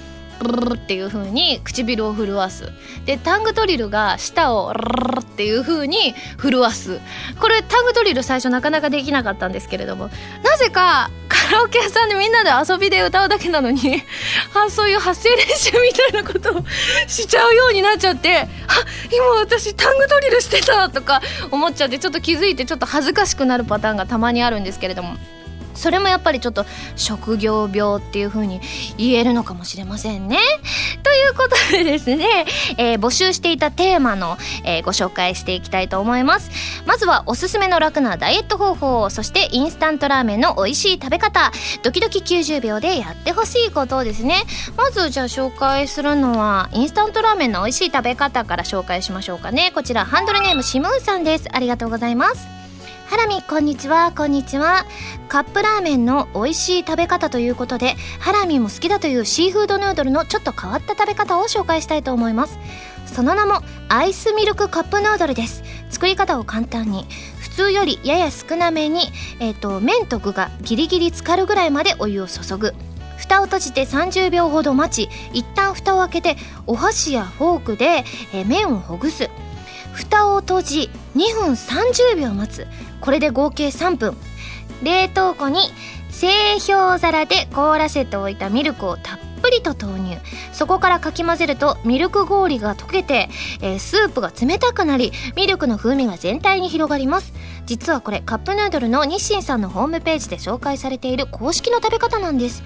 [0.73, 2.69] っていう風に唇を震わす。
[3.06, 6.99] でタングトリルが舌をっていう風に震わす。
[7.39, 10.10] これタングトリル最初なかなかできなかったんですけれども。
[10.43, 14.04] なぜかカラオケ屋さんでみんなで遊びで歌うだけなのに
[14.54, 16.63] あそういう発声練習みたいなことを
[17.08, 18.47] しちゃうようになっちゃってあ
[19.12, 25.15] 今私タングドリルしてたとか思っちゃってちょっと気づいてちょっと恥ずかしくなるパターンがたまにあるんですけれども。
[25.73, 28.62] それもやっぱりちょっと職業病っていう風に
[28.97, 30.38] 言えるのかもしれませんね。
[31.03, 32.45] ということでですね、
[32.77, 36.49] えー、募集していたテーマの、えー、ご紹介していきたいと思います。
[36.86, 41.51] まずはおすすめの楽なダイエット方法、そしてインスタントラーメンの美味しい食べ方、
[41.84, 44.43] ドキドキ90秒でやってほしいことですね。
[44.77, 49.71] まずじゃあ紹介するのは、インスタントラーメンの美味しい食べ方から紹介しましょうかね。
[49.73, 51.47] こちらハンドルネームシムーさんです。
[51.51, 52.61] ありがとうございます。
[53.12, 54.13] ハラミこんにちは。
[54.13, 54.86] こんにちは。
[55.28, 62.58] カップラーメンの美味しい食べ方ということでハラミも好きだというシーフードヌードルのちょっと変わった食べ方を紹介したいと思います。
[63.08, 65.62] その名もアイスミルクカップヌードルです。
[65.89, 67.06] 作り方を簡単に。
[67.38, 69.02] 普通よりやや少なめに、
[69.41, 72.74] えーと、麺と具がギリギリ浸かるぐらいまでお湯を注ぐ。
[73.17, 79.30] 蓋を閉じて30秒ほど待ち一旦蓋を開けてお箸やフォークで、えー、麺をほぐす。
[79.91, 82.67] 蓋を閉じ2分30秒待つ。
[83.02, 84.16] これで合計3分。
[84.84, 85.60] 冷凍庫に
[86.10, 86.30] 製
[86.66, 90.18] 氷皿で凍らせておいたミルクをたっぷりと投入。
[90.54, 93.30] そこからかき混ぜるとミルク氷が溶けて、
[93.62, 97.34] えー、スープが冷たくなりミルクの風味が全体に広がります。
[97.66, 102.64] 実はこれカップヌードルの日清さんのホームページで紹介されている公式の食べ方なんです。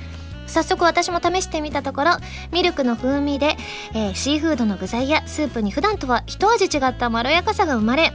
[0.48, 2.12] 早速私も試してみたところ
[2.52, 3.58] ミルクの風味で、
[3.94, 8.14] えー、シーフードの具材やスープに普段とは一味違ったまろやかさが生まれ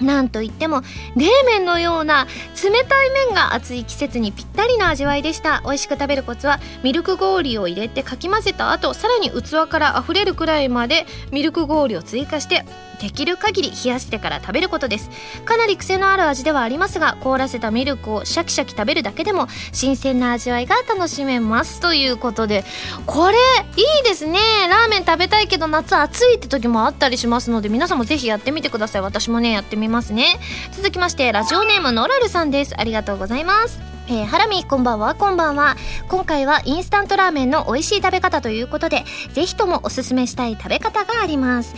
[0.00, 0.82] なんといっても
[1.16, 2.26] 冷麺のような
[2.62, 5.62] 冷たい麺が暑い季節にぴったりな味わいでした。
[5.64, 12.64] 美味しく食べるコツはミルク氷を入れてかき混ぜた後さらに器から溢れるくらいまでミルク氷を追加して
[13.00, 15.10] できる限り冷やしてから食べることです。
[15.44, 21.80] かなり癖のある味ではありますが凍らせたミルクをシャキシャキ食べるだけでも新鮮な味わいが楽しめます。
[21.80, 22.64] ということで
[23.06, 23.36] これ
[23.76, 24.38] いいですね。
[24.68, 29.02] ラーメン食べたいけど夏暑いって時もあったりしますので皆さんもぜひやってみてください。
[29.02, 30.38] 私もねやってみますね。
[30.72, 32.74] 続きましてラジオネームノラルさんです。
[32.78, 33.80] ありがとうございます。
[34.08, 35.14] えー、ハラミこんばんは。
[35.14, 35.76] こんばんは。
[36.08, 41.74] 今回はインスタントラーメンの美味しい食べ方ということでぜひともおすすめしたい食べ方があります。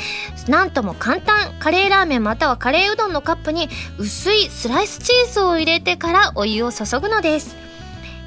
[0.51, 1.55] なんとも簡単。
[1.59, 7.64] カレーラーメンまたはカレーうどんのカップに薄いスライスチーズを入れてからお湯を注ぐのです。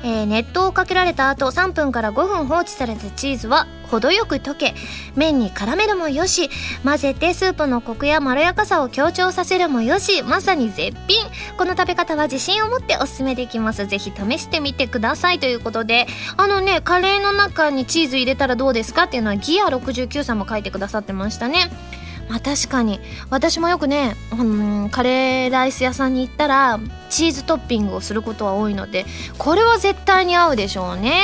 [0.03, 4.75] えー、熱湯をかけられた後3分から5分放置されたチーズは程よく溶け
[5.15, 6.49] 麺に絡めるもよし
[6.83, 11.25] 混ぜてスープのコクやまろやかさを強調させるもよしまさに絶品。
[11.57, 13.87] この食べ方は自信を持っておすすめできます。
[13.87, 15.39] ぜひ試してみてください。
[15.39, 16.05] ということで
[16.35, 19.03] あのねカレーの中にチーズ入れたらどうですか？
[19.03, 21.71] っていうのはギア69さんも書いてくださってましたね。
[22.29, 22.99] まあ確かに。
[23.29, 29.05] 私もよくね、うん、カレーライス屋さんに行ったらチーズトッピングをすることは多いので
[29.37, 31.21] これは絶対に合うでしょうね。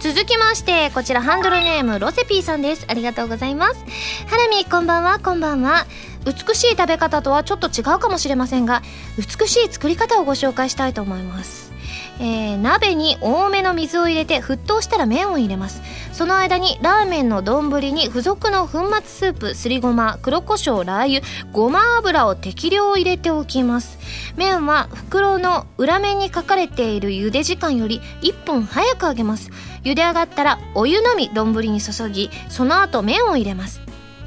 [0.00, 2.84] 続きましてこちらハンドルネームロセピーさんです。
[2.88, 3.84] ありがとうございます。
[4.26, 5.18] ハラミこんばんは。
[5.18, 5.86] こんばんは。
[6.24, 8.82] 美しい食べ方とはちょっと違うかもしれませんが
[9.16, 11.72] 美しい作り方をご紹介したいと思います。
[12.20, 15.82] えー、鍋に多めの水を入れて沸騰したら麺を入れます。
[16.18, 24.00] その間にラーメンの丼に付属の粉末スープすりごま黒胡椒ラー油ごま油を適量入れておきます。
[24.36, 29.52] 麺は袋の裏面に書かれている茹で時間より1分早く揚げます。
[29.84, 33.80] 茹で上がったらお湯のみ丼に注ぎその後麺を入れます。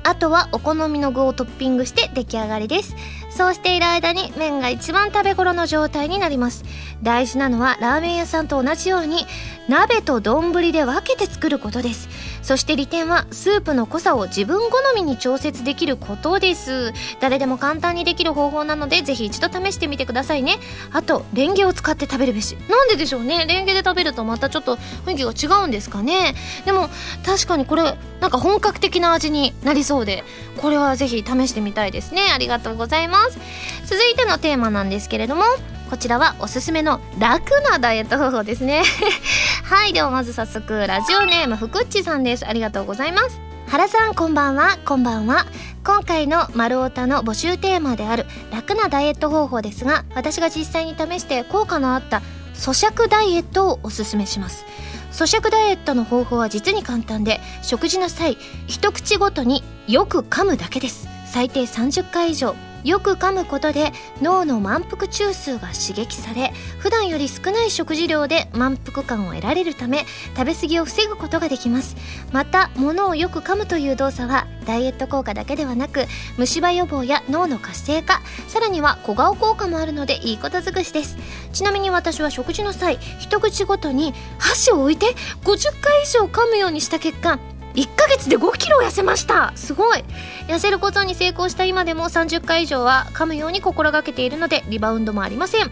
[0.03, 2.95] あとはお好みの具をトッピングして出来上がりです。
[3.41, 6.63] そうしている間に麺が一番食べ頃の状態になります。
[7.01, 9.25] 大事なのはラーメン屋さんと同じように
[9.67, 12.07] 鍋と丼で分けて作ることです。
[12.41, 16.93] そして利点はスープの濃さを自分好みに調節できることです。
[17.19, 20.57] 誰でも簡単にできる方法なのでぜひ一度試してみてくださいね。
[20.91, 22.57] あとレンゲを使って食べるべし。
[22.69, 23.45] なんででしょうね？
[23.45, 26.35] レンゲで食べるとまたちょっと雰囲気が違うんですかね？
[26.65, 26.89] でも
[27.25, 30.23] 確かにこれなんか本格的な味になりそうで
[30.57, 32.21] これはぜひ試してみたいですね。
[32.33, 33.39] ありがとうございます。
[33.85, 35.43] 続いてのテーマなんですけれども
[35.91, 38.81] こちらはおすすめの楽なダイエット方法ですね。
[39.65, 42.47] はいではまず早速ラジオネームふくっちさんです。
[42.47, 43.41] ありがとうございます。
[43.67, 44.77] 原さんこんばんは。
[44.85, 45.45] こんばんは。
[45.83, 52.21] 今回の「丸太の募集テーマである楽なダイエット方法ですが私が実際に試して効果のあった
[52.53, 54.63] 咀嚼ダイエットをおすすめします。
[55.11, 61.09] 咀嚼ダイエットの方法は実に簡単で食事の際一口ごとによく噛むだけです。
[61.25, 70.05] 最低30回以上よく噛むことで脳の満腹中枢が刺激され普段より少ない食事量で満腹感を得られるため
[70.35, 71.95] 食べ過ぎを防ぐことができます。
[72.31, 76.05] また物をよく噛むという動作はダイエット効果だけではなく
[76.37, 81.17] 虫歯予防や脳の活性化さらには小顔効果もあるのでいいこと尽くしです。
[81.53, 85.07] ちなみに私は食事の際一口ごとに箸を置いて
[85.43, 87.39] 50回以上噛むようにした結果
[87.75, 89.53] 1ヶ月で5キロ痩せました。
[89.55, 90.03] すごい。
[90.47, 95.71] 痩せることに成功した今でも30回以上は噛むように心がけているのでリバウンドもありません。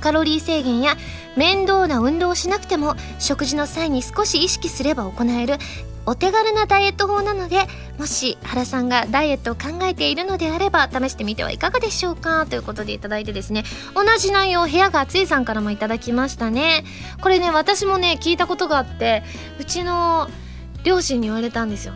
[0.00, 0.96] カロリー制限や
[1.36, 5.56] 面倒な運動をしなくても食事の際に少し意識すれば行える
[6.06, 7.66] お手軽なダイエット法なので
[7.98, 12.46] もし原さんがダイエットを考えているのであれば試してみてはいかがでしょうか？
[12.46, 13.64] ということでいただいてですね
[13.94, 16.84] 同じ内容部屋が暑いさんからもいただきましたね。
[17.20, 19.24] これね私もね聞いたことがあって
[19.58, 20.30] うちの
[20.84, 21.94] 両親に言われたんですよ。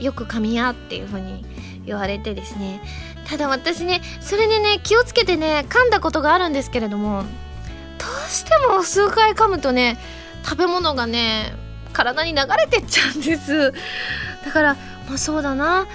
[0.00, 1.44] よく噛み合っていう風に
[1.86, 2.82] 言われてですね。
[3.28, 9.96] ただ私ねそれでね気をつけてね噛んだことがあるんですけれどもどうしても数回噛むとね
[10.44, 11.54] 食べ物がね
[11.92, 13.72] 体に流れてっちゃうんです。
[14.44, 14.74] だから
[15.08, 15.86] まあそうだな。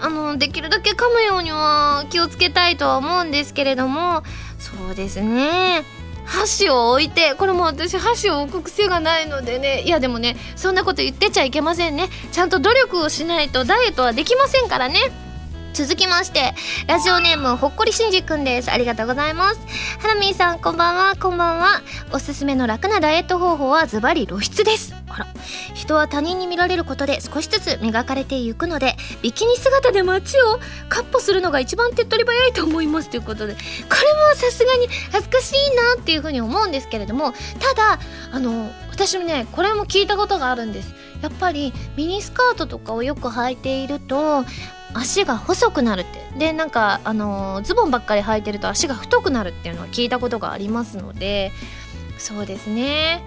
[0.00, 4.22] あのできるだけ噛むようには気をつけたいとは思うんですけれども
[4.58, 5.82] そうですね。
[6.28, 9.82] 箸を置いてこれも私箸を置く癖がないのでね。
[9.82, 12.08] いやでもねそんなこと言ってちゃいけませんね。
[12.32, 15.27] ちゃんと努力をしないとダイエットはできませんからね。
[15.78, 16.54] 続きまして
[16.88, 18.72] ラジオネームほっこりしんじくんです。
[18.72, 19.60] ありがとうございます。
[20.00, 21.14] ハラミーさんこんばんは。
[21.14, 21.82] こんばんは。
[22.12, 24.92] おすすめの楽なダイエット方法はズバリ露出です。
[25.08, 25.26] あら。
[25.74, 30.58] 人は他人に見られることで少しずつ磨かれていくのでビキニ姿で街を
[30.88, 38.00] カッポするのが一番手っ取り早いと思いますということでこれもさすがに恥ずかしいなっていうふうに思うんですけれどもただ
[38.32, 40.92] あの私もねこれも聞いたことがあるんです。
[41.22, 44.44] やっぱりミニスカートとかをよく履いていると
[44.94, 46.18] 足が細くなるって。
[46.38, 51.52] でなんかあのズボンばっかり履いてると足が太くなるっていうのは聞いたことがありますので
[52.18, 53.22] そうですね。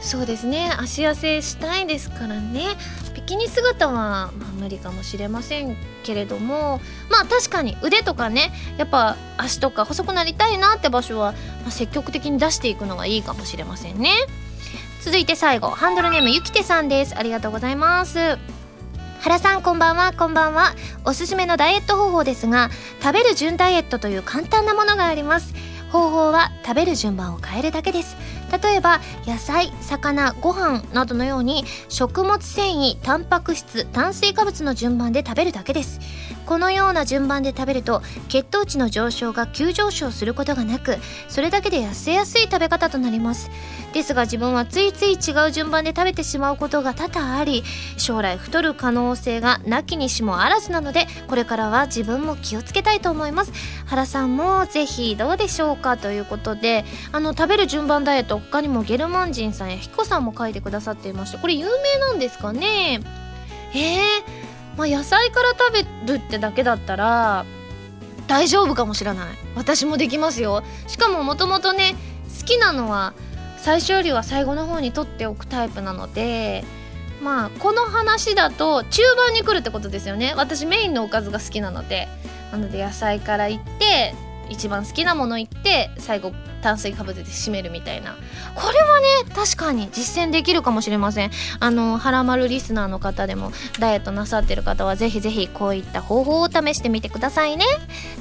[0.00, 0.72] そうですね。
[0.78, 2.64] 足痩せしたいですからね。
[3.14, 11.32] ビキニ姿は、まあ、無理かもしれませんけれどもまあ確かに腕とかねやっぱ足とか細くなりたいなって場所は、
[11.62, 14.10] まあ、積極的に出していくのがいいかもしれませんね。
[15.02, 17.16] 続いて最後ハンドルネームゆきてさんです。
[17.16, 18.38] ありがとうございます。
[19.22, 20.12] 原さんこんばんは。
[20.12, 20.74] こんばんは。
[21.04, 22.70] おすすめのダイエット方法ですが
[23.00, 25.54] 食べる順ダイエットという簡単なものがあります。
[25.92, 28.16] 方法は食べる順番を変えるだけです。
[28.52, 36.00] 例えば野菜魚ご飯などのように食物繊維タンパク質炭水化物の順番で食べるだけです。
[36.46, 40.96] このような順番で食べると血糖値の上昇が急上昇することがなく
[41.28, 43.50] それだけで痩せやすい食べ方となります。
[43.94, 47.62] ですが自分はついつい違う順番で食べてしまうことが多々あり
[47.96, 53.52] 将来太る可能性がなきにしもあらずなのでこれからは自分も気をつけたいと思います。
[53.86, 63.00] 原さんもぜひどうでしょうかということであの食べる順番ダイエット他にもゲルマン人さんやヒコさんも書いてくださっていましてこれ有名なんですかね？
[63.74, 65.72] えー、まあ、野菜から食
[66.06, 67.46] べるってだけだったら
[68.26, 69.26] 大丈夫かもしれない。
[69.56, 70.62] 私もできますよ。
[70.86, 71.94] しかももともとね
[72.40, 73.14] 好きなのは
[73.58, 76.64] 最初よりは最後の方に取っておくタイプなので
[77.22, 80.34] まあこの話だと中盤に来るってことですよね。
[80.36, 82.08] 私メインのおかずが好きなので。
[82.52, 84.14] なので野菜からいって
[84.52, 86.32] 一番好きなもの言って最後
[86.62, 88.16] 炭水化物で締めるみたいな。
[88.54, 91.30] これはね確かに実践できるかもしれません。
[91.58, 97.64] あのはらまるリスナーの方でもダイエットなさってる方はぜひぜひこういった方法を試してみてくださいね。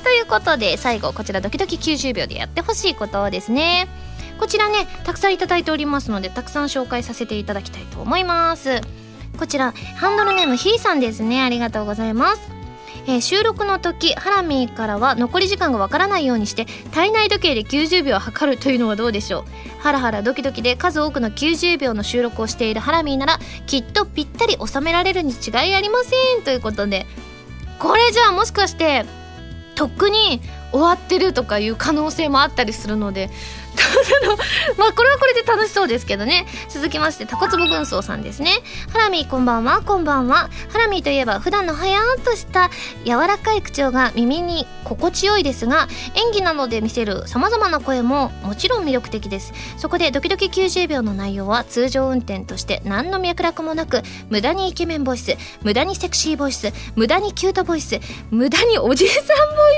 [0.04, 3.88] ということで最後こちらドキドキ90秒でやってほしいことですね。
[4.40, 8.82] こちらねたくさんいただいておりますのでたくさん紹介させていただきたいと思います。
[9.38, 11.44] こちらハンドルネームひーさんですね。
[11.44, 12.61] ありがとうございます。
[13.08, 19.82] えー、収録の時ハラミーからは残り時間がわからないようにして体内時計で90秒を測るというのはどうでしょう？
[19.82, 26.43] ハラハラドキドキで数多くの90秒の収録をしているハラミーならきっとぴったり収められるに違いありません！
[26.43, 27.06] ということで
[27.80, 29.06] これじゃあもしかして
[29.74, 30.41] とっくに
[30.72, 33.30] 終わってるとかいう可能性もあったりするので
[34.78, 36.45] まあこれはこれで楽しそうですけどね。
[36.69, 38.51] 続きましてタコツボ軍曹さんですね。
[38.91, 39.82] ハラミーこんばんは。
[39.82, 40.49] こんばんは。
[40.72, 42.69] ハラミーといえば普段のはやーんとした
[43.05, 49.53] 柔らかい口調が耳に心地よいですが演技なので見せるさまざまな声ももちろん魅力的です。
[49.78, 57.99] そこでドキドキ90秒の内容は通常運転として何の脈絡もなく無駄にイケメンボイス無駄にセクシーボイス無駄にキュートボイス
[58.30, 59.26] 無駄におじいさんボ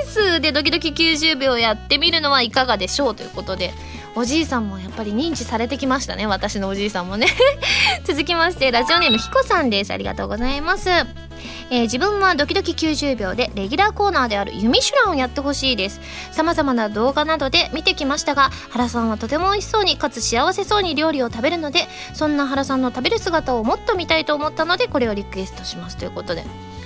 [0.03, 3.15] イスでドキドキ90秒やってみるのはいかがでしょう？
[3.15, 3.73] ということで。
[4.15, 6.27] おじいさんもやっぱり認知されてきましたね。
[6.27, 7.27] 私のおじいさんもね。
[8.05, 9.91] 続きましてラジオネームひこさんです。
[9.91, 10.89] ありがとうございます。
[10.89, 15.99] えー、自分はドキドキ90秒でレギュラーコーナーであるユミシュランをやってほしいです。
[16.31, 25.97] 様々な動画などで見てきましたが原さんはとても美味しそうにかつ幸せそうに料理を食べるのでそんな原さんの食べる姿をもっと見たいと思ったのでこれをリクエストします。
[25.97, 26.43] ということで。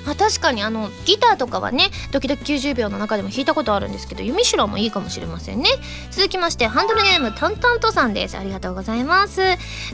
[0.07, 5.69] まあ確かにあのギターとかはねドキドキ90秒の中でも弾いたことあるんですけど弓シュラもいいかもしれませんね。
[6.11, 8.37] 続きましてハンドルネームタンタントさんです。
[8.37, 9.41] ありがとうございます。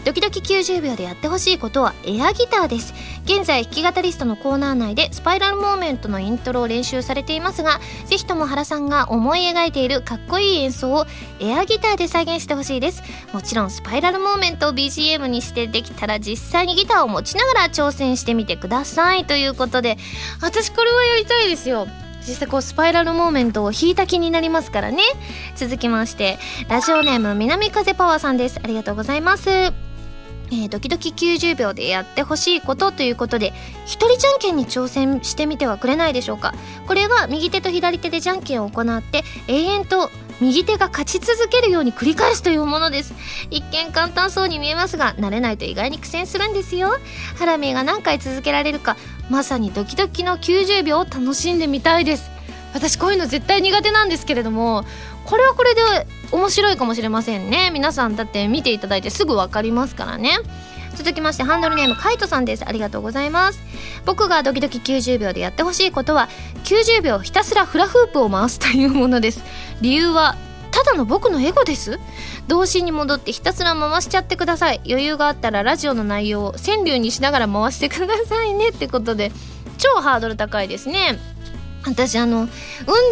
[0.05, 2.93] ドキドキ90秒でやってほしいことはエアギターです。
[3.25, 11.05] 現在弾き語リストのコーナー内でスパイラルモーメントのイントロを練習されていますがぜひとも原さんが思い描いているかっこいい演奏を
[11.39, 13.01] エアギターで再現してほしいです。
[13.33, 19.25] もちろんスパイラルモーメントを BGM にしてできたら実際にギターを持ちながら挑戦してみてください。
[19.25, 19.97] ということで
[20.41, 21.87] 私これはやりたいですよ。
[22.25, 25.03] 実際こうスパイラルモーメントを引いた気になりますからね。
[25.55, 26.37] 続きまして
[26.69, 28.59] ラジオネーム南風パワーさんです。
[28.63, 29.49] ありがとうございます。
[29.49, 33.53] えー、ドキドキ90秒でやってほしいことということで
[33.85, 36.53] 一人じゃんけんに挑戦してみてはくれないでしょうか。
[36.87, 40.09] これは右手と左手でじゃんけんを行って永遠と
[40.41, 43.13] 右手が勝ち続けるように繰り返すというものです。
[43.49, 46.97] 一見簡単そうに見えますが慣れないと意外に苦戦するんですよ。
[47.37, 48.97] ハラミーが何回続けられるか
[49.29, 52.29] まさにドキドキの90秒を楽しんでみたいです。
[52.73, 54.83] 私こういうの絶対苦手なんですけれども
[55.25, 55.81] これはこれで
[56.31, 57.69] 面白いかもしれませんね。
[57.71, 60.37] 皆さんだって見ていただいてすぐ分かりますからね。
[60.95, 62.67] 続きましてハンドルネームカイトさんです。
[62.67, 63.59] ありがとうございます。
[64.05, 66.29] 僕がドキドキ90秒でやってほしいことは
[66.63, 69.43] 90秒ひたすらフラフープを回すというものです。
[69.81, 70.35] 理由は
[70.71, 71.99] ただの僕のエゴです。
[72.47, 74.81] 童心に戻ってひたすら回しちゃってください。
[74.87, 78.69] 余裕があったらラジオの内容を川柳にしながら回してくださいね。
[78.69, 79.31] ってことで
[79.77, 81.19] 超ハードル高いですね。
[81.85, 82.47] 私あの運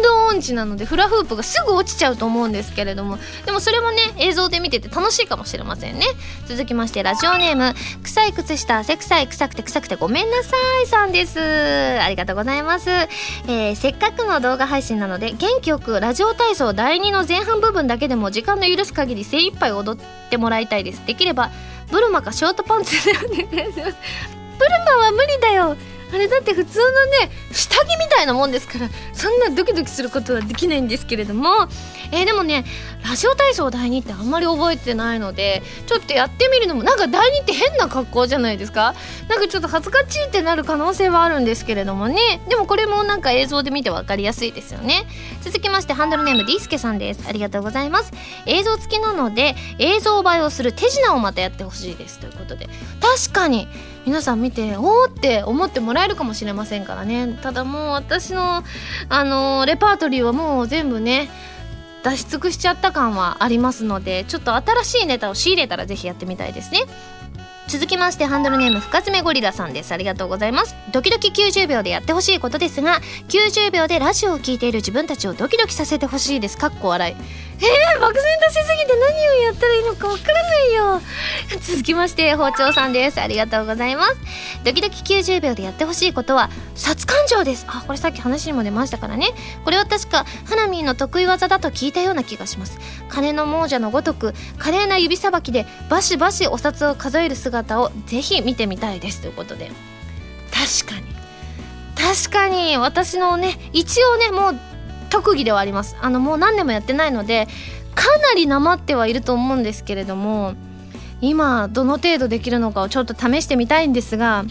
[0.02, 6.06] 動音痴なのでフラフープがすぐ落ちちゃうと思うんですけれどもでもそれもね映像で見てて楽しいかもしれませんね。
[6.46, 11.38] 続きましてラジオネーム臭い靴下汗臭い臭くて臭くてごめんなさいさんです。
[11.38, 21.06] ありがとうございます、えー、せっかくの動画配信なので元気よくラジオ体操第2の前半部分だけでも時間の許す限り精一杯踊ってもらいたいです。
[21.06, 21.50] できれば
[21.90, 23.96] ブルマかショートパンツでお願いします。
[24.58, 25.76] ブルマは無理だよ。
[26.12, 26.84] あれだって普通の
[27.26, 31.68] ね下着みたいなもんですからそんなドキドキすることはできないんですけれども。
[32.14, 32.66] えー、でもね
[33.08, 38.94] ラジオ体操第2ってあんまり覚えてないのでちょっとやってみるのもなんか第2って変な格好じゃないですか？
[39.28, 42.42] なんかちょっと恥ずかしいってなる可能性はあるんですけれどもね。
[42.50, 45.06] でもこれもなんか映像で見て分かりやすいですよね。
[45.40, 47.24] 続きましてハンドルネームディスケさんです。
[47.26, 48.12] ありがとうございます。
[48.44, 52.18] 映像付きなので映像映えをする手品をまたやってほしいです。
[52.18, 52.68] ということで。
[53.00, 53.68] 確かに
[54.04, 57.38] 皆さん見ておおって思ってもらえるかもしれませんからね。
[57.42, 58.64] ただもう私の
[59.08, 61.30] あのレパートリーはもう全部ね
[62.02, 66.80] 出し尽くしちゃった感はありますのでちょっと新しいネタを仕入れたらぜひやってみたいですね。
[67.68, 69.92] 続きましてハンドルネーム深爪ゴリラさんです。
[69.92, 70.74] ありがとうございます。
[70.90, 76.58] ドキドキ90秒でやってほしいことですが90秒でラジオを聴いている自分たちをドキドキさせてほしいです。
[76.58, 77.14] かっこ笑い。
[77.62, 81.00] えー、漠然としすぎて何をやったらいいのかわからないよ。
[81.60, 83.20] 続きまして包丁さんです。
[83.20, 84.16] ありがとうございます。
[84.64, 87.64] ドキドキ90秒でやってほしいことは殺感情です。
[87.68, 89.28] あこれさっき話にも出ましたからね。
[89.64, 92.78] これは確か花見の得意技だと聞いたような気がします。
[93.08, 99.20] 金の亡者のごとく華麗な指さばきでバシバシお札を数える姿をぜひ見てみたいです。
[99.20, 99.70] ということで。
[100.50, 101.12] 確かに。
[101.94, 102.76] 確かに。
[102.76, 104.71] 私のね一応ねもう
[105.12, 105.94] 特技ではあります。
[106.00, 107.46] あのもう何年もやってないので
[107.94, 110.54] かなりなまってはいると思うんですけれども
[111.20, 114.46] 今どの程度できるのかをちょっと試してみたいんですが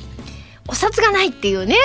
[0.67, 1.75] お札がないっていうね。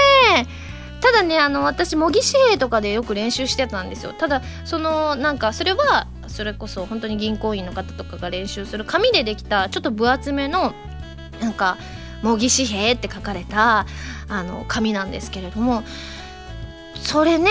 [1.01, 4.13] ただねあの私模擬紙幣とかでよく練習してたんですよ。
[4.13, 10.75] ただそのなんかそれはそれこそ本当に銀行員の方とかが練習する紙でできたちょっと分厚めの
[11.41, 11.79] なんか
[12.23, 13.87] 模擬紙幣って書かれた
[14.29, 15.83] あの紙なんですけれども
[17.01, 17.51] それね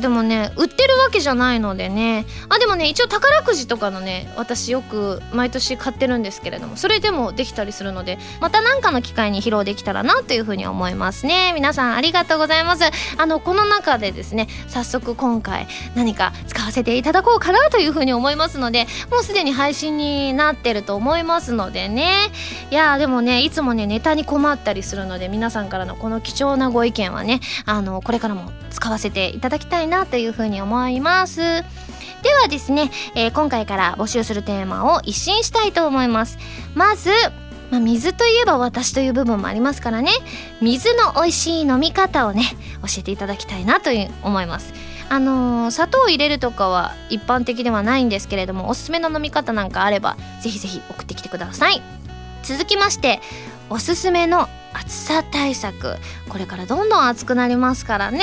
[0.00, 2.26] でもね売ってるわけじゃないのでね。
[2.48, 11.52] あでもね一応宝くじとかのね私よく毎年買ってるんですけれどもそれでもできたりするのでまた何かの機会に披露できたらなというふうに思いますね。
[11.54, 12.84] 皆さんありがとうございます。
[13.16, 22.30] あのこの中でですね早速今回何か使わせていただこうかなというふうに思いますのでもうすでに配信になってると思いますのでね。
[22.70, 31.40] いやでもねいつもねネタに困ったりするので皆さんからのこの貴重なご意見はねあのこれからも使わせていただきたいなというふうに思います。
[31.40, 36.38] ではですね、えー、今回から募集するテーマを一新したいと思います。
[36.74, 37.10] まず
[37.70, 40.12] まあ、水といえば私という部分もありますからね。
[40.60, 42.44] 水の美味しい飲み方をね
[42.82, 44.72] 教えていただきたいなという思います。
[45.08, 51.82] あのー砂糖を入れるとかは一般的ではないんですけれどもおすすめの飲み方なんかあればぜひぜひ送ってきてください。
[52.42, 53.20] 続きまして
[53.70, 55.96] おすすめの暑さ対策。
[56.28, 58.20] これからどんどん暑くなりますからね。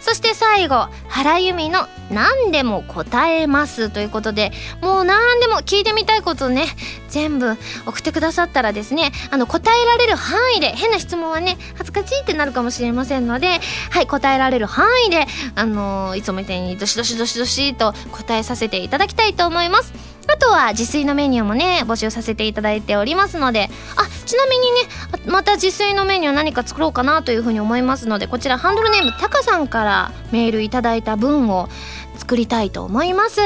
[0.00, 6.66] そして最後原由美の「何でも答えます」ということでもう何でも聞いてみたいことをね
[7.08, 19.92] 全部送ってくださったらですねあの答えられる範囲で変な質問はね恥ずかしいってなるかもしれませんのではい答えられる範囲であのいつもみたいにどしどしどしどしと答えさせていただきたいと思います。
[20.26, 23.68] あとは自炊のメニューもね募集させていただいておりますので。
[23.96, 24.78] あちなみにね
[25.26, 31.68] また自炊のメニュー何か作ろうかなというふうに思いますのでこちらハンドルネームタカさんからメールいただいた分を
[32.16, 33.40] 作りたいと思います。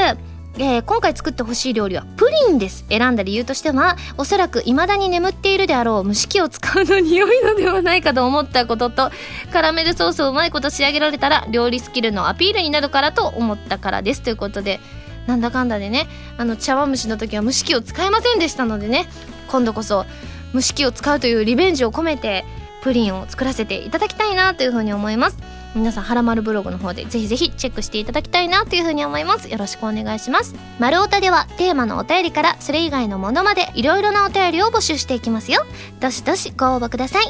[0.57, 2.85] えー今回作ってほしい料理はプリンです。
[2.91, 9.11] 選んだ理由としてはおそらく未だに眠っているであろう蒸し器を使うのに良いのではないかと思ったことと
[9.53, 14.22] カラメルソースをうまいこと仕上げられたら料理スキルのアピールになるからと思ったからです。
[14.22, 14.81] ということで
[15.27, 16.07] なんだかんだでね
[16.37, 19.07] あの茶碗蒸しの時は蒸し器を使えませんでしたのでね
[19.49, 20.05] 今度こそ
[20.53, 22.45] 蒸し器を使うというリベンジを込めて
[22.83, 25.39] プリンを作らせていただきたいなというふうに思います。
[25.75, 29.49] 皆さんはらまるブログの方でぜひぜひチェックしていただきたいなというふうに思います。
[29.49, 30.55] よろしくお願いします。
[30.79, 35.64] 丸太ではテーマのお便りからそれ以外のものまでいろいろなお便りを募集していきますよ。
[36.01, 37.25] どしどしご応募ください。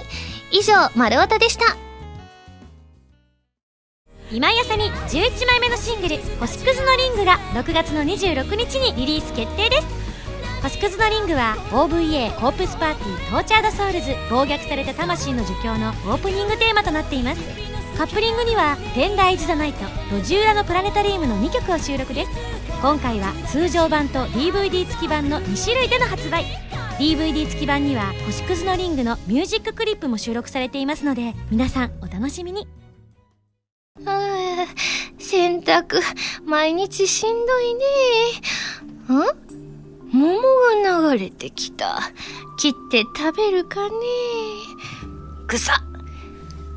[0.50, 1.93] 以上丸太でした。
[4.34, 9.86] 今井麻美11枚目のシングル「星屑のリング」が6月の26日にリリース決定です。
[10.60, 17.40] 星屑のリングは OVA コープスパーティー Tortured Souls 暴虐された魂の呪叫のオープニングテーマとなっています。
[17.96, 22.30] カップリングには「Tender is the Night」「路地裏のプラネタリウム」の2曲を収録です。
[22.82, 26.44] 今回は通常版と DVD 付き版の2種類での発売。
[26.98, 32.66] DVD 付き版には星屑のリングのミュージッククリップも収録されていますので皆さんお楽しみに。
[35.18, 36.00] 洗濯
[36.44, 37.80] 毎日しんどいね。
[39.08, 40.16] ん？
[40.16, 40.40] 桃
[40.82, 42.00] が流れてきた。
[42.56, 43.94] 切って食べるかね。
[45.48, 45.82] ぐさ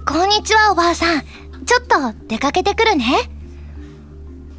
[0.07, 1.21] こんにちはおばあさん。
[1.65, 3.29] ちょっと出かけてくるね。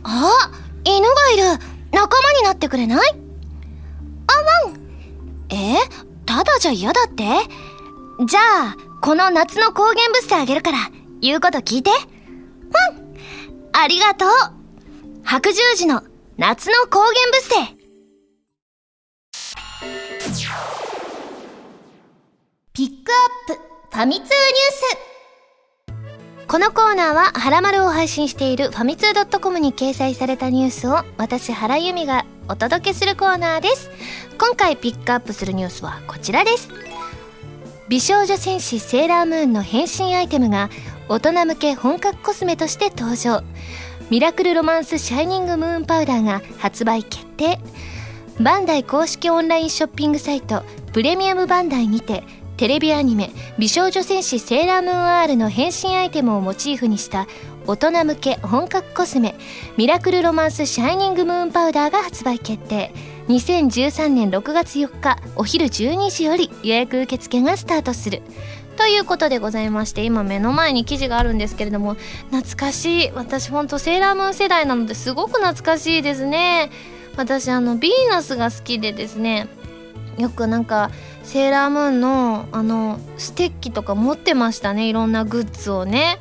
[0.05, 0.51] あ
[0.85, 1.65] 犬がいる。
[1.91, 2.99] 仲間になってくれない？
[4.27, 4.77] あワン。
[5.51, 5.79] え？
[6.27, 7.25] ただじゃ嫌だって？
[8.27, 10.79] じゃあこの夏の高原ブスてあげるから
[11.21, 11.91] 言うこと聞いて。
[12.73, 13.15] ワン
[13.73, 14.29] ありがとう
[15.25, 16.03] 白十字の
[16.37, 17.79] 夏の高原ブステ
[22.73, 23.13] ピック
[23.51, 23.63] アップ
[23.97, 25.09] ファミ通ニュース
[26.49, 33.91] このコーナーは、はらまるを配信しているファミツー .com に掲載されたニュースを、私、原由美がお届けするコーナーです。
[34.39, 36.71] 今回ピックアップするニュースはこちらです。
[37.89, 40.71] 美少女戦士セーラームーンの変身アイテムが、
[41.09, 43.43] 大人向け本格コスメとして登場。
[44.11, 47.59] ミラクルロマンスシャイニングムーンパウダーが発売決定。
[48.41, 52.23] バンダイ公式オンラインショッピングサイト、プレミアムバンダイにて、
[52.59, 57.29] テレビアニメ「美少女戦士セーラームーン R」の変身アイテムをモチーフにした
[57.69, 59.37] 大人向け本格コスメ
[59.77, 62.93] ミラクルロマンスシャイニングムーンパウダーが発売決定
[63.29, 68.23] 2013年6月4日お昼12時より予約受付がスタートする
[68.79, 71.97] ということでございまして今目の前に記事があるんですけれども
[72.31, 73.11] 懐かしい。
[73.11, 76.71] 私ほんとセーラームーン世代なのですごく懐かしいですね。
[77.17, 79.49] 私あのヴィーナスが好きでですね
[80.17, 80.93] よくなんか
[81.25, 84.89] セーラームーンのあのステッキとか持ってましたね。
[84.89, 86.19] いろんなグッズをね。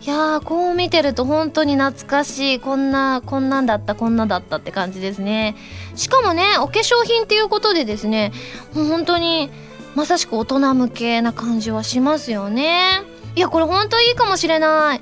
[0.00, 2.60] いやーこう見てると本当に懐かしい。
[2.60, 5.56] こんなこんなんだったこんなだったって感じですね。
[5.96, 8.30] しかもねお化粧品っていうことでですね
[8.74, 9.50] もう本当に
[9.96, 13.00] まさしく大人向けな感じはしますよね。
[13.34, 15.00] いやこれ本当いいかもしれない。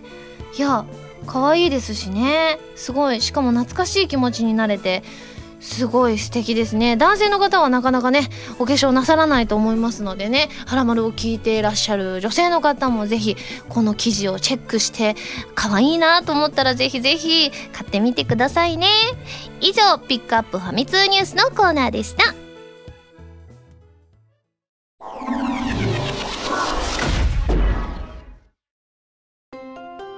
[0.57, 0.85] いや
[1.27, 2.61] 可愛いですしね。
[2.77, 3.21] すごい。
[3.21, 5.03] しかも懐かしい気持ちになれて
[5.59, 6.97] すごい素敵ですね。
[6.97, 8.29] 男性の方はなかなかね
[8.61, 13.37] お化粧なさらないと思いますのでね「はらまる」を聞いていらっしゃる女性の方もぜひ
[13.69, 15.17] この記事をチェックして
[15.57, 18.87] 可愛いなと思ったらぜひぜひ買ってみてくださいね。
[19.61, 22.44] 以上ピックアップファミ通ニュースのコーナーでした。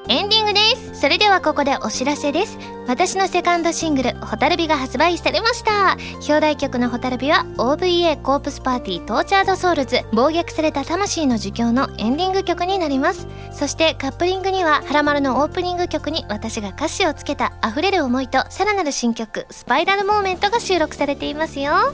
[0.09, 1.01] エンディングです。
[1.01, 2.59] それではここでお知らせです。
[2.89, 5.97] 私のセカンドシングル「ホタルビ」が発売されました。
[6.15, 13.29] 表題曲の「ホタルビ」は OVA コープスパーティー Tortured Souls 暴虐された魂の呪叫のエンディング曲になります。
[13.53, 21.93] そしてカップリングには「はらまる」のオープニング曲に私が歌詞をつけた溢れる思いとさらなる新曲「スパイラルモーメント」が収録されていますよ。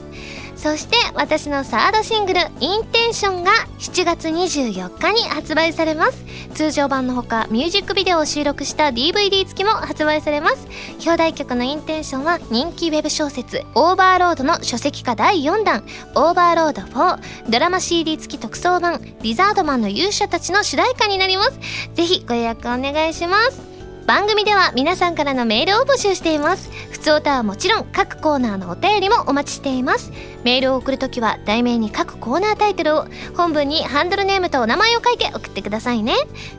[0.55, 6.23] そして私のサードシングル「Intention」が7月24日に発売されます。
[6.53, 10.67] 通常版のほかミュージックビデオを収録した DVD 付きも発売されます。
[11.01, 15.83] 表題曲の「Intention」は人気ウェブ小説「オーバーロード」の書籍化第4弾
[16.15, 21.59] 「オーバーロード4」ドラマ CD 付き特装版「リザードマンの勇者たち」の主題歌になります。
[21.95, 23.72] ぜひご予約お願いします。
[24.05, 26.69] 番組では皆さんからのメールを募集しています。
[26.91, 30.11] 普通歌はもちろん各コーナーのお便りもお待ちしています。
[30.43, 36.15] メールを送るときは題名に各コーナータイトルを本文にハンドルネームとお名前を書いて送ってくださいね。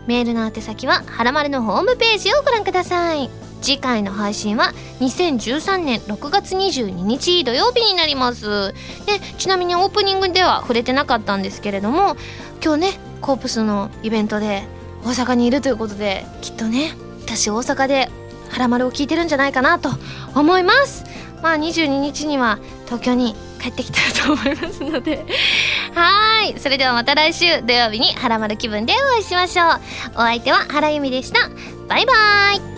[0.06, 3.28] メールの宛先ははらまるのホームページをご覧ください。
[3.60, 8.72] 次回の配信は2013年6月22日土曜日になります。
[9.04, 12.16] でちなみにオープニングでは触れてなかったんですけれども
[12.64, 12.88] 今日ね
[13.20, 14.62] コープスのイベントで
[15.04, 16.94] 大阪にいるということできっとね
[17.26, 18.10] 私大阪で
[18.50, 19.90] 「はらまる」を聞いてるんじゃないかなと
[20.34, 21.04] 思います。
[21.42, 25.24] まあ22日には東京に帰ってきたらと思いますので。
[25.94, 26.54] はい。
[26.58, 29.80] それではまた来週土曜日に「はらまる」気分でお会いしましょう。
[30.14, 31.48] お相手は原由美でした。
[31.88, 32.73] バイバーイ。